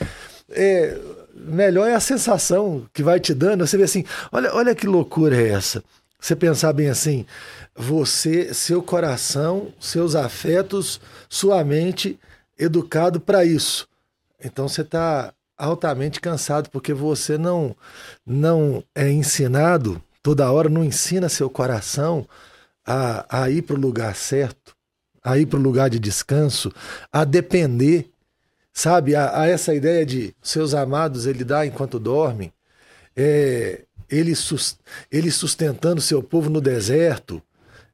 é, 0.51 0.97
melhor 1.39 1.87
é 1.87 1.95
a 1.95 1.99
sensação 1.99 2.85
que 2.93 3.01
vai 3.01 3.19
te 3.19 3.33
dando. 3.33 3.65
Você 3.65 3.77
vê 3.77 3.83
assim, 3.83 4.05
olha, 4.31 4.53
olha 4.53 4.75
que 4.75 4.85
loucura 4.85 5.35
é 5.35 5.49
essa. 5.49 5.83
Você 6.19 6.35
pensar 6.35 6.73
bem 6.73 6.89
assim, 6.89 7.25
você, 7.75 8.53
seu 8.53 8.83
coração, 8.83 9.73
seus 9.79 10.15
afetos, 10.15 10.99
sua 11.29 11.63
mente 11.63 12.19
educado 12.57 13.21
para 13.21 13.45
isso. 13.45 13.87
Então 14.43 14.67
você 14.67 14.81
está 14.81 15.33
altamente 15.57 16.19
cansado 16.19 16.69
porque 16.69 16.93
você 16.93 17.37
não 17.37 17.75
não 18.25 18.83
é 18.93 19.09
ensinado 19.09 20.01
toda 20.21 20.51
hora, 20.51 20.69
não 20.69 20.83
ensina 20.83 21.29
seu 21.29 21.49
coração 21.49 22.27
a, 22.85 23.43
a 23.43 23.49
ir 23.49 23.61
para 23.61 23.75
o 23.75 23.79
lugar 23.79 24.15
certo, 24.15 24.75
a 25.23 25.37
ir 25.37 25.45
para 25.45 25.59
o 25.59 25.61
lugar 25.61 25.89
de 25.89 25.99
descanso, 25.99 26.71
a 27.11 27.23
depender 27.23 28.09
sabe? 28.79 29.13
A, 29.13 29.41
a, 29.41 29.47
essa 29.47 29.75
ideia 29.75 30.05
de 30.05 30.33
seus 30.41 30.73
amados 30.73 31.25
ele 31.25 31.43
dá 31.43 31.65
enquanto 31.65 31.99
dormem, 31.99 32.53
é, 33.15 33.81
ele, 34.09 34.33
sus, 34.33 34.77
ele 35.11 35.29
sustentando 35.29 35.99
seu 35.99 36.23
povo 36.23 36.49
no 36.49 36.61
deserto, 36.61 37.41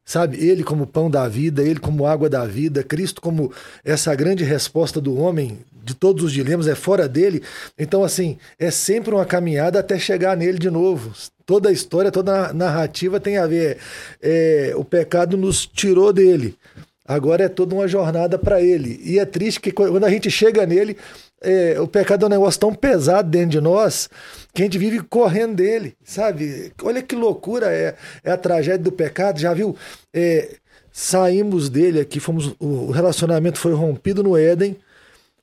sabe? 0.04 0.38
Ele 0.38 0.62
como 0.62 0.86
pão 0.86 1.10
da 1.10 1.26
vida, 1.26 1.60
ele 1.60 1.80
como 1.80 2.06
água 2.06 2.30
da 2.30 2.46
vida, 2.46 2.84
Cristo 2.84 3.20
como 3.20 3.52
essa 3.84 4.14
grande 4.14 4.44
resposta 4.44 5.00
do 5.00 5.16
homem 5.18 5.58
de 5.72 5.92
todos 5.92 6.22
os 6.22 6.32
dilemas, 6.32 6.68
é 6.68 6.74
fora 6.76 7.08
dele. 7.08 7.42
Então, 7.76 8.04
assim, 8.04 8.38
é 8.56 8.70
sempre 8.70 9.12
uma 9.12 9.24
caminhada 9.24 9.80
até 9.80 9.98
chegar 9.98 10.36
nele 10.36 10.58
de 10.58 10.70
novo. 10.70 11.12
Toda 11.44 11.68
a 11.68 11.72
história, 11.72 12.12
toda 12.12 12.48
a 12.48 12.52
narrativa 12.52 13.18
tem 13.18 13.38
a 13.38 13.46
ver. 13.46 13.78
É, 14.22 14.72
o 14.76 14.84
pecado 14.84 15.36
nos 15.36 15.66
tirou 15.66 16.12
dele. 16.12 16.56
Agora 17.06 17.44
é 17.44 17.48
toda 17.48 17.74
uma 17.74 17.86
jornada 17.86 18.38
para 18.38 18.60
ele. 18.60 19.00
E 19.02 19.18
é 19.18 19.24
triste 19.24 19.60
que 19.60 19.70
quando 19.70 20.04
a 20.04 20.10
gente 20.10 20.30
chega 20.30 20.66
nele, 20.66 20.96
é, 21.40 21.80
o 21.80 21.86
pecado 21.86 22.24
é 22.24 22.26
um 22.26 22.30
negócio 22.30 22.58
tão 22.58 22.74
pesado 22.74 23.30
dentro 23.30 23.50
de 23.50 23.60
nós 23.60 24.08
que 24.52 24.62
a 24.62 24.64
gente 24.64 24.78
vive 24.78 25.00
correndo 25.00 25.56
dele, 25.56 25.94
sabe? 26.02 26.72
Olha 26.82 27.02
que 27.02 27.14
loucura 27.14 27.72
é, 27.72 27.94
é 28.24 28.30
a 28.32 28.36
tragédia 28.36 28.78
do 28.78 28.92
pecado. 28.92 29.38
Já 29.38 29.54
viu? 29.54 29.76
É, 30.12 30.56
saímos 30.90 31.68
dele 31.68 32.00
aqui, 32.00 32.18
fomos, 32.18 32.54
o 32.58 32.90
relacionamento 32.90 33.58
foi 33.58 33.72
rompido 33.72 34.22
no 34.22 34.36
Éden. 34.36 34.76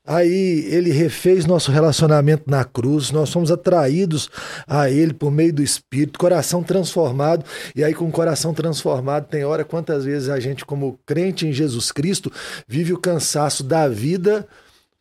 Aí 0.05 0.65
ele 0.67 0.91
refez 0.91 1.45
nosso 1.45 1.71
relacionamento 1.71 2.43
na 2.47 2.65
cruz, 2.65 3.09
nós 3.09 3.29
somos 3.29 3.49
atraídos 3.49 4.29
a 4.67 4.89
ele 4.89 5.13
por 5.13 5.31
meio 5.31 5.53
do 5.53 5.63
Espírito, 5.63 6.19
coração 6.19 6.61
transformado. 6.61 7.45
E 7.73 7.81
aí, 7.83 7.93
com 7.93 8.05
o 8.09 8.11
coração 8.11 8.53
transformado, 8.53 9.29
tem 9.29 9.45
hora 9.45 9.63
quantas 9.63 10.03
vezes 10.03 10.27
a 10.27 10.41
gente, 10.41 10.65
como 10.65 10.99
crente 11.05 11.47
em 11.47 11.53
Jesus 11.53 11.89
Cristo, 11.89 12.29
vive 12.67 12.91
o 12.91 12.99
cansaço 12.99 13.63
da 13.63 13.87
vida 13.87 14.45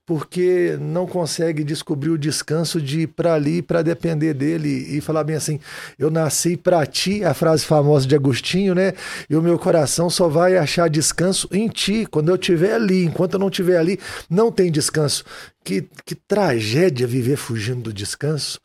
porque 0.05 0.77
não 0.81 1.07
consegue 1.07 1.63
descobrir 1.63 2.11
o 2.11 2.19
descanso 2.19 2.81
de 2.81 3.03
ir 3.03 3.07
para 3.09 3.35
ali 3.35 3.63
para 3.63 3.83
depender 3.83 4.35
dele 4.35 4.69
e 4.69 5.01
falar 5.01 5.25
bem 5.25 5.37
assim: 5.37 5.61
eu 5.99 6.11
nasci 6.11 6.57
para 6.57 6.85
ti, 6.87 7.25
a 7.25 7.33
frase 7.33 7.65
famosa 7.65 8.07
de 8.07 8.15
Agostinho, 8.15 8.75
né? 8.75 8.93
E 9.31 9.37
o 9.37 9.43
meu 9.43 9.59
coração 9.59 10.11
só 10.11 10.29
vai 10.29 10.57
achar 10.57 10.91
descanso 10.91 11.49
em 11.53 11.69
ti, 11.69 12.07
quando 12.11 12.31
eu 12.31 12.35
estiver 12.35 12.75
ali. 12.75 13.05
Enquanto 13.05 13.35
eu 13.35 13.41
não 13.41 13.49
estiver 13.49 13.79
ali, 13.79 13.99
não 14.29 14.51
tem 14.51 14.71
descanso. 14.71 15.25
Que, 15.65 15.87
que 16.05 16.17
tragédia 16.17 17.07
viver 17.07 17.37
fugindo 17.37 17.83
do 17.83 17.93
descanso. 17.93 18.61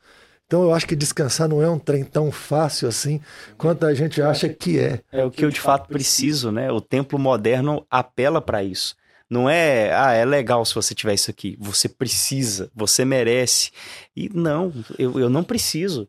Então 0.48 0.64
eu 0.64 0.74
acho 0.74 0.88
que 0.88 0.96
descansar 0.96 1.48
não 1.48 1.62
é 1.62 1.70
um 1.70 1.78
trem 1.78 2.06
tão 2.06 2.32
fácil 2.32 2.88
assim 2.88 3.20
quanto 3.58 3.86
a 3.86 3.94
gente 3.94 4.22
acha 4.22 4.48
que 4.48 4.80
é. 4.80 5.02
É 5.12 5.24
o 5.24 5.30
que 5.30 5.44
eu 5.44 5.50
de 5.50 5.60
fato 5.60 5.90
preciso, 5.90 6.52
né? 6.52 6.72
O 6.72 6.80
templo 6.80 7.20
moderno 7.20 7.86
apela 7.92 8.42
para 8.42 8.64
isso. 8.64 8.96
Não 9.30 9.50
é, 9.50 9.94
ah, 9.94 10.14
é 10.14 10.24
legal 10.24 10.64
se 10.64 10.74
você 10.74 10.96
tiver 10.96 11.14
isso 11.14 11.30
aqui. 11.30 11.58
Você 11.60 11.90
precisa, 11.90 12.72
você 12.74 13.04
merece. 13.04 13.72
E 14.16 14.30
não, 14.34 14.74
eu, 14.98 15.20
eu 15.20 15.30
não 15.30 15.44
preciso. 15.44 16.08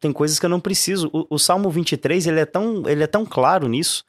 Tem 0.00 0.12
coisas 0.12 0.38
que 0.38 0.46
eu 0.46 0.50
não 0.50 0.60
preciso. 0.60 1.10
O, 1.12 1.34
o 1.34 1.38
Salmo 1.38 1.70
23, 1.70 2.26
ele 2.26 2.40
é, 2.40 2.46
tão, 2.46 2.88
ele 2.88 3.02
é 3.02 3.06
tão 3.06 3.26
claro 3.26 3.68
nisso 3.68 4.04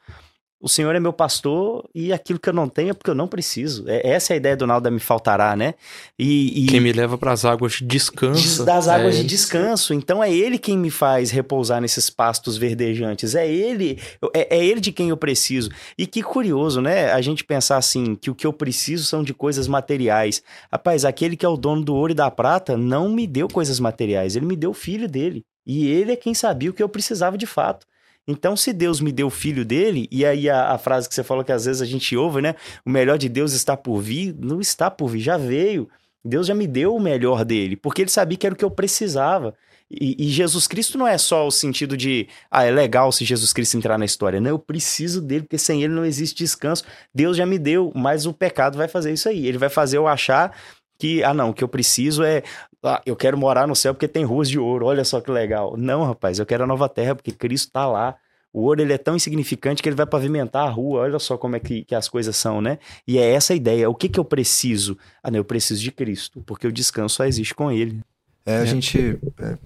o 0.66 0.68
Senhor 0.68 0.96
é 0.96 0.98
meu 0.98 1.12
pastor 1.12 1.88
e 1.94 2.12
aquilo 2.12 2.40
que 2.40 2.48
eu 2.48 2.52
não 2.52 2.68
tenho 2.68 2.90
é 2.90 2.92
porque 2.92 3.08
eu 3.08 3.14
não 3.14 3.28
preciso. 3.28 3.84
É, 3.86 4.10
essa 4.10 4.32
é 4.32 4.34
a 4.34 4.36
ideia 4.36 4.56
do 4.56 4.66
nada 4.66 4.90
me 4.90 4.98
faltará, 4.98 5.54
né? 5.54 5.74
E, 6.18 6.64
e... 6.64 6.66
quem 6.66 6.80
me 6.80 6.92
leva 6.92 7.16
para 7.16 7.30
as 7.30 7.44
águas 7.44 7.74
de 7.74 7.84
descanso. 7.84 8.64
Das 8.64 8.88
águas 8.88 9.14
é 9.14 9.18
de 9.18 9.24
descanso. 9.24 9.94
Então 9.94 10.22
é 10.24 10.28
Ele 10.28 10.58
quem 10.58 10.76
me 10.76 10.90
faz 10.90 11.30
repousar 11.30 11.80
nesses 11.80 12.10
pastos 12.10 12.56
verdejantes. 12.56 13.36
É 13.36 13.48
Ele, 13.48 14.00
é, 14.34 14.56
é 14.56 14.66
Ele 14.66 14.80
de 14.80 14.90
quem 14.90 15.10
eu 15.10 15.16
preciso. 15.16 15.70
E 15.96 16.04
que 16.04 16.20
curioso, 16.20 16.80
né? 16.80 17.12
A 17.12 17.20
gente 17.20 17.44
pensar 17.44 17.76
assim 17.76 18.16
que 18.16 18.28
o 18.28 18.34
que 18.34 18.44
eu 18.44 18.52
preciso 18.52 19.04
são 19.04 19.22
de 19.22 19.32
coisas 19.32 19.68
materiais. 19.68 20.42
Rapaz, 20.72 21.04
aquele 21.04 21.36
que 21.36 21.46
é 21.46 21.48
o 21.48 21.56
dono 21.56 21.84
do 21.84 21.94
ouro 21.94 22.10
e 22.10 22.16
da 22.16 22.28
prata 22.28 22.76
não 22.76 23.08
me 23.08 23.24
deu 23.24 23.46
coisas 23.46 23.78
materiais. 23.78 24.34
Ele 24.34 24.46
me 24.46 24.56
deu 24.56 24.70
o 24.70 24.74
filho 24.74 25.08
dele. 25.08 25.44
E 25.64 25.86
ele 25.86 26.10
é 26.10 26.16
quem 26.16 26.34
sabia 26.34 26.70
o 26.70 26.72
que 26.72 26.82
eu 26.82 26.88
precisava 26.88 27.38
de 27.38 27.46
fato. 27.46 27.86
Então, 28.28 28.56
se 28.56 28.72
Deus 28.72 29.00
me 29.00 29.12
deu 29.12 29.28
o 29.28 29.30
filho 29.30 29.64
dele, 29.64 30.08
e 30.10 30.24
aí 30.24 30.50
a, 30.50 30.72
a, 30.72 30.78
frase 30.78 31.08
que 31.08 31.14
você 31.14 31.22
falou 31.22 31.44
que 31.44 31.52
às 31.52 31.64
vezes 31.64 31.80
a 31.80 31.86
gente 31.86 32.16
ouve, 32.16 32.42
né? 32.42 32.56
O 32.84 32.90
melhor 32.90 33.18
de 33.18 33.28
Deus 33.28 33.52
está 33.52 33.76
por 33.76 34.00
vir, 34.00 34.34
não 34.38 34.60
está 34.60 34.90
por 34.90 35.08
vir, 35.08 35.20
já 35.20 35.36
veio. 35.36 35.88
Deus 36.24 36.46
já 36.48 36.54
me 36.54 36.66
deu 36.66 36.94
o 36.94 37.00
melhor 37.00 37.44
dele, 37.44 37.76
porque 37.76 38.02
ele 38.02 38.10
sabia 38.10 38.36
que 38.36 38.46
era 38.46 38.54
o 38.54 38.58
que 38.58 38.64
eu 38.64 38.70
precisava. 38.70 39.54
E, 39.88 40.26
e, 40.26 40.28
Jesus 40.28 40.66
Cristo 40.66 40.98
não 40.98 41.06
é 41.06 41.16
só 41.16 41.46
o 41.46 41.50
sentido 41.50 41.96
de, 41.96 42.26
ah, 42.50 42.64
é 42.64 42.72
legal 42.72 43.12
se 43.12 43.24
Jesus 43.24 43.52
Cristo 43.52 43.76
entrar 43.76 43.96
na 43.96 44.04
história. 44.04 44.40
Não, 44.40 44.50
eu 44.50 44.58
preciso 44.58 45.20
dele, 45.20 45.42
porque 45.42 45.58
sem 45.58 45.84
ele 45.84 45.94
não 45.94 46.04
existe 46.04 46.38
descanso. 46.38 46.82
Deus 47.14 47.36
já 47.36 47.46
me 47.46 47.56
deu, 47.56 47.92
mas 47.94 48.26
o 48.26 48.32
pecado 48.32 48.76
vai 48.76 48.88
fazer 48.88 49.12
isso 49.12 49.28
aí. 49.28 49.46
Ele 49.46 49.58
vai 49.58 49.68
fazer 49.68 49.98
eu 49.98 50.08
achar 50.08 50.56
que, 50.98 51.22
ah, 51.22 51.34
não, 51.34 51.50
o 51.50 51.54
que 51.54 51.62
eu 51.62 51.68
preciso 51.68 52.22
é, 52.22 52.42
ah, 52.82 53.02
eu 53.04 53.16
quero 53.16 53.36
morar 53.36 53.66
no 53.66 53.74
céu 53.74 53.92
porque 53.94 54.08
tem 54.08 54.24
ruas 54.24 54.48
de 54.48 54.58
ouro, 54.58 54.86
olha 54.86 55.04
só 55.04 55.20
que 55.20 55.30
legal. 55.30 55.76
Não, 55.76 56.04
rapaz, 56.04 56.38
eu 56.38 56.46
quero 56.46 56.64
a 56.64 56.66
nova 56.66 56.88
terra 56.88 57.14
porque 57.14 57.32
Cristo 57.32 57.66
está 57.66 57.86
lá. 57.86 58.16
O 58.52 58.62
ouro 58.62 58.80
ele 58.80 58.92
é 58.92 58.98
tão 58.98 59.16
insignificante 59.16 59.82
que 59.82 59.88
ele 59.88 59.96
vai 59.96 60.06
pavimentar 60.06 60.66
a 60.66 60.70
rua. 60.70 61.00
Olha 61.02 61.18
só 61.18 61.36
como 61.36 61.56
é 61.56 61.60
que, 61.60 61.84
que 61.84 61.94
as 61.94 62.08
coisas 62.08 62.34
são, 62.36 62.62
né? 62.62 62.78
E 63.06 63.18
é 63.18 63.32
essa 63.32 63.52
a 63.52 63.56
ideia. 63.56 63.90
O 63.90 63.94
que, 63.94 64.08
que 64.08 64.18
eu 64.18 64.24
preciso? 64.24 64.96
Ah, 65.22 65.30
não, 65.30 65.38
eu 65.38 65.44
preciso 65.44 65.82
de 65.82 65.92
Cristo, 65.92 66.42
porque 66.46 66.66
o 66.66 66.72
descanso 66.72 67.16
só 67.16 67.26
existe 67.26 67.54
com 67.54 67.70
Ele. 67.70 68.00
É, 68.46 68.58
a 68.58 68.62
é. 68.62 68.66
gente. 68.66 69.18
É. 69.40 69.58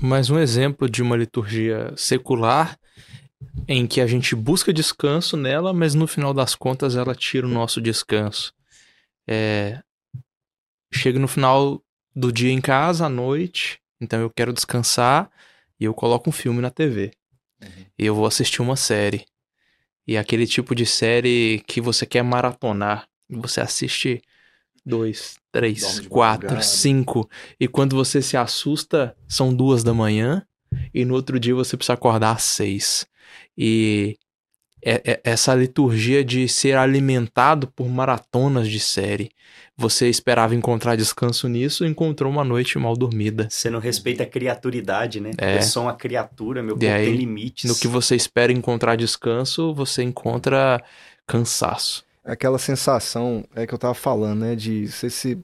Mais 0.00 0.30
um 0.30 0.38
exemplo 0.38 0.88
de 0.88 1.02
uma 1.02 1.16
liturgia 1.16 1.92
secular 1.94 2.78
em 3.68 3.86
que 3.86 4.00
a 4.00 4.06
gente 4.06 4.34
busca 4.34 4.72
descanso 4.72 5.36
nela, 5.36 5.72
mas 5.72 5.94
no 5.94 6.06
final 6.06 6.32
das 6.32 6.54
contas 6.54 6.96
ela 6.96 7.14
tira 7.14 7.46
o 7.46 7.50
nosso 7.50 7.80
descanso. 7.80 8.52
É, 9.26 9.80
chego 10.92 11.18
no 11.18 11.28
final 11.28 11.82
do 12.14 12.32
dia 12.32 12.52
em 12.52 12.60
casa, 12.60 13.06
à 13.06 13.08
noite, 13.08 13.80
então 14.00 14.20
eu 14.20 14.30
quero 14.30 14.52
descansar 14.52 15.30
e 15.80 15.84
eu 15.84 15.94
coloco 15.94 16.28
um 16.28 16.32
filme 16.32 16.60
na 16.60 16.70
TV. 16.70 17.12
Uhum. 17.60 17.68
E 17.98 18.06
eu 18.06 18.14
vou 18.14 18.26
assistir 18.26 18.60
uma 18.60 18.76
série. 18.76 19.24
E 20.06 20.16
aquele 20.16 20.46
tipo 20.46 20.74
de 20.74 20.84
série 20.84 21.62
que 21.66 21.80
você 21.80 22.04
quer 22.04 22.22
maratonar. 22.22 23.06
Você 23.30 23.60
assiste 23.60 24.20
dois, 24.84 25.36
três, 25.50 26.00
quatro, 26.00 26.62
cinco. 26.62 27.28
E 27.58 27.68
quando 27.68 27.96
você 27.96 28.20
se 28.20 28.36
assusta, 28.36 29.16
são 29.28 29.54
duas 29.54 29.82
da 29.84 29.94
manhã. 29.94 30.44
E 30.92 31.04
no 31.04 31.14
outro 31.14 31.38
dia 31.38 31.54
você 31.54 31.76
precisa 31.76 31.94
acordar 31.94 32.32
às 32.32 32.42
seis. 32.42 33.06
E 33.56 34.16
é, 34.84 35.12
é, 35.12 35.20
essa 35.24 35.54
liturgia 35.54 36.24
de 36.24 36.48
ser 36.48 36.76
alimentado 36.76 37.68
por 37.68 37.88
maratonas 37.88 38.68
de 38.68 38.80
série. 38.80 39.30
Você 39.82 40.08
esperava 40.08 40.54
encontrar 40.54 40.94
descanso 40.94 41.48
nisso, 41.48 41.84
encontrou 41.84 42.30
uma 42.30 42.44
noite 42.44 42.78
mal 42.78 42.96
dormida. 42.96 43.48
Você 43.50 43.68
não 43.68 43.80
respeita 43.80 44.22
a 44.22 44.26
criaturidade, 44.26 45.18
né? 45.18 45.32
É. 45.36 45.56
Eu 45.56 45.62
sou 45.62 45.82
uma 45.82 45.94
criatura, 45.94 46.62
meu 46.62 46.76
corpo 46.76 46.86
aí, 46.86 47.06
tem 47.06 47.16
limites. 47.16 47.68
No 47.68 47.76
que 47.76 47.88
você 47.88 48.14
espera 48.14 48.52
encontrar 48.52 48.94
descanso, 48.94 49.74
você 49.74 50.04
encontra 50.04 50.80
cansaço. 51.26 52.04
Aquela 52.24 52.58
sensação 52.58 53.44
é 53.56 53.66
que 53.66 53.74
eu 53.74 53.78
tava 53.78 53.94
falando, 53.94 54.42
né? 54.42 54.54
De 54.54 54.86
você 54.86 55.10
se. 55.10 55.36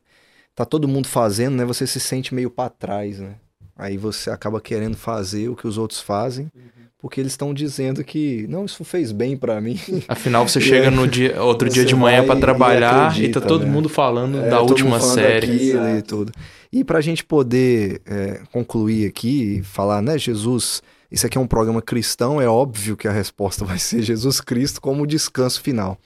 Tá 0.54 0.64
todo 0.64 0.86
mundo 0.86 1.08
fazendo, 1.08 1.56
né? 1.56 1.64
Você 1.64 1.84
se 1.84 1.98
sente 1.98 2.32
meio 2.32 2.48
para 2.48 2.70
trás, 2.70 3.18
né? 3.18 3.34
Aí 3.76 3.96
você 3.96 4.30
acaba 4.30 4.60
querendo 4.60 4.96
fazer 4.96 5.48
o 5.48 5.56
que 5.56 5.66
os 5.66 5.76
outros 5.76 6.00
fazem. 6.00 6.48
Uhum 6.54 6.77
porque 6.98 7.20
eles 7.20 7.32
estão 7.32 7.54
dizendo 7.54 8.02
que 8.02 8.44
não, 8.48 8.64
isso 8.64 8.84
fez 8.84 9.12
bem 9.12 9.36
para 9.36 9.60
mim. 9.60 9.78
Afinal, 10.08 10.46
você 10.46 10.60
chega 10.60 10.90
no 10.90 11.06
dia, 11.06 11.40
outro 11.42 11.68
dia 11.68 11.84
de 11.84 11.94
manhã 11.94 12.26
para 12.26 12.38
trabalhar 12.38 12.92
e, 12.92 13.06
acredita, 13.06 13.38
e 13.38 13.42
tá 13.42 13.46
todo 13.46 13.64
né? 13.64 13.70
mundo 13.70 13.88
falando 13.88 14.38
é, 14.38 14.50
da 14.50 14.60
última 14.60 14.98
falando 14.98 15.14
série. 15.14 15.72
E 15.98 16.02
tudo. 16.02 16.32
E 16.72 16.82
para 16.84 16.98
a 16.98 17.00
gente 17.00 17.24
poder 17.24 18.02
é, 18.04 18.40
concluir 18.52 19.06
aqui 19.06 19.58
e 19.58 19.62
falar, 19.62 20.02
né, 20.02 20.18
Jesus, 20.18 20.82
isso 21.10 21.24
aqui 21.24 21.38
é 21.38 21.40
um 21.40 21.46
programa 21.46 21.80
cristão, 21.80 22.40
é 22.40 22.48
óbvio 22.48 22.96
que 22.96 23.06
a 23.06 23.12
resposta 23.12 23.64
vai 23.66 23.78
ser 23.78 24.02
Jesus 24.02 24.40
Cristo 24.40 24.80
como 24.80 25.06
descanso 25.06 25.60
final. 25.60 25.96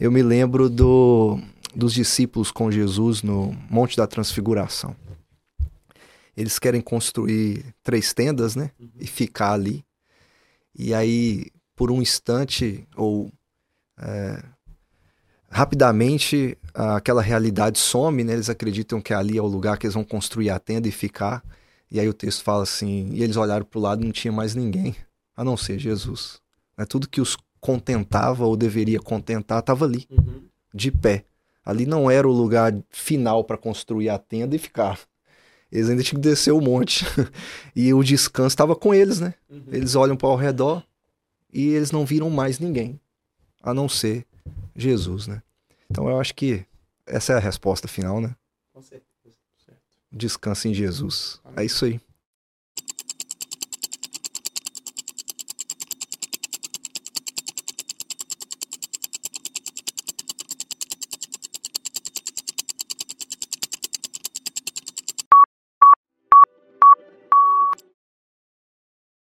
Eu 0.00 0.10
me 0.10 0.22
lembro 0.22 0.68
do, 0.68 1.38
dos 1.76 1.92
discípulos 1.92 2.50
com 2.50 2.70
Jesus 2.70 3.22
no 3.22 3.54
Monte 3.70 3.96
da 3.96 4.06
Transfiguração. 4.06 4.96
Eles 6.34 6.58
querem 6.58 6.80
construir 6.80 7.62
três 7.84 8.14
tendas, 8.14 8.56
né? 8.56 8.70
E 8.98 9.06
ficar 9.06 9.52
ali. 9.52 9.84
E 10.74 10.94
aí, 10.94 11.46
por 11.76 11.90
um 11.90 12.00
instante, 12.00 12.86
ou 12.96 13.30
é, 13.98 14.42
rapidamente, 15.50 16.56
aquela 16.74 17.20
realidade 17.20 17.78
some, 17.78 18.24
né? 18.24 18.32
Eles 18.32 18.48
acreditam 18.48 19.00
que 19.00 19.12
ali 19.12 19.36
é 19.36 19.42
o 19.42 19.46
lugar 19.46 19.78
que 19.78 19.86
eles 19.86 19.94
vão 19.94 20.04
construir 20.04 20.50
a 20.50 20.58
tenda 20.58 20.88
e 20.88 20.92
ficar. 20.92 21.44
E 21.90 22.00
aí 22.00 22.08
o 22.08 22.14
texto 22.14 22.42
fala 22.42 22.62
assim: 22.62 23.10
e 23.12 23.22
eles 23.22 23.36
olharam 23.36 23.66
para 23.66 23.78
o 23.78 23.82
lado 23.82 24.02
e 24.02 24.04
não 24.04 24.12
tinha 24.12 24.32
mais 24.32 24.54
ninguém, 24.54 24.96
a 25.36 25.44
não 25.44 25.56
ser 25.56 25.78
Jesus. 25.78 26.40
É 26.76 26.84
tudo 26.86 27.08
que 27.08 27.20
os 27.20 27.36
contentava 27.60 28.44
ou 28.44 28.56
deveria 28.56 28.98
contentar 28.98 29.60
estava 29.60 29.84
ali, 29.84 30.06
uhum. 30.10 30.42
de 30.74 30.90
pé. 30.90 31.24
Ali 31.64 31.86
não 31.86 32.10
era 32.10 32.26
o 32.26 32.32
lugar 32.32 32.74
final 32.90 33.44
para 33.44 33.56
construir 33.56 34.08
a 34.08 34.18
tenda 34.18 34.56
e 34.56 34.58
ficar. 34.58 34.98
Eles 35.72 35.88
ainda 35.88 36.02
tinham 36.02 36.20
que 36.20 36.28
descer 36.28 36.52
o 36.52 36.60
monte. 36.60 37.04
e 37.74 37.94
o 37.94 38.04
descanso 38.04 38.48
estava 38.48 38.76
com 38.76 38.94
eles, 38.94 39.18
né? 39.18 39.34
Uhum. 39.48 39.64
Eles 39.72 39.94
olham 39.94 40.16
para 40.16 40.28
ao 40.28 40.36
redor 40.36 40.84
e 41.50 41.68
eles 41.68 41.90
não 41.90 42.04
viram 42.04 42.28
mais 42.28 42.58
ninguém, 42.58 43.00
a 43.62 43.72
não 43.72 43.88
ser 43.88 44.26
Jesus, 44.76 45.26
né? 45.26 45.42
Então 45.90 46.08
eu 46.08 46.20
acho 46.20 46.34
que 46.34 46.64
essa 47.06 47.32
é 47.32 47.36
a 47.36 47.40
resposta 47.40 47.88
final, 47.88 48.20
né? 48.20 48.36
Com 48.72 48.82
certeza. 48.82 49.02
Descansa 50.10 50.68
em 50.68 50.74
Jesus. 50.74 51.40
É 51.56 51.64
isso 51.64 51.86
aí. 51.86 51.98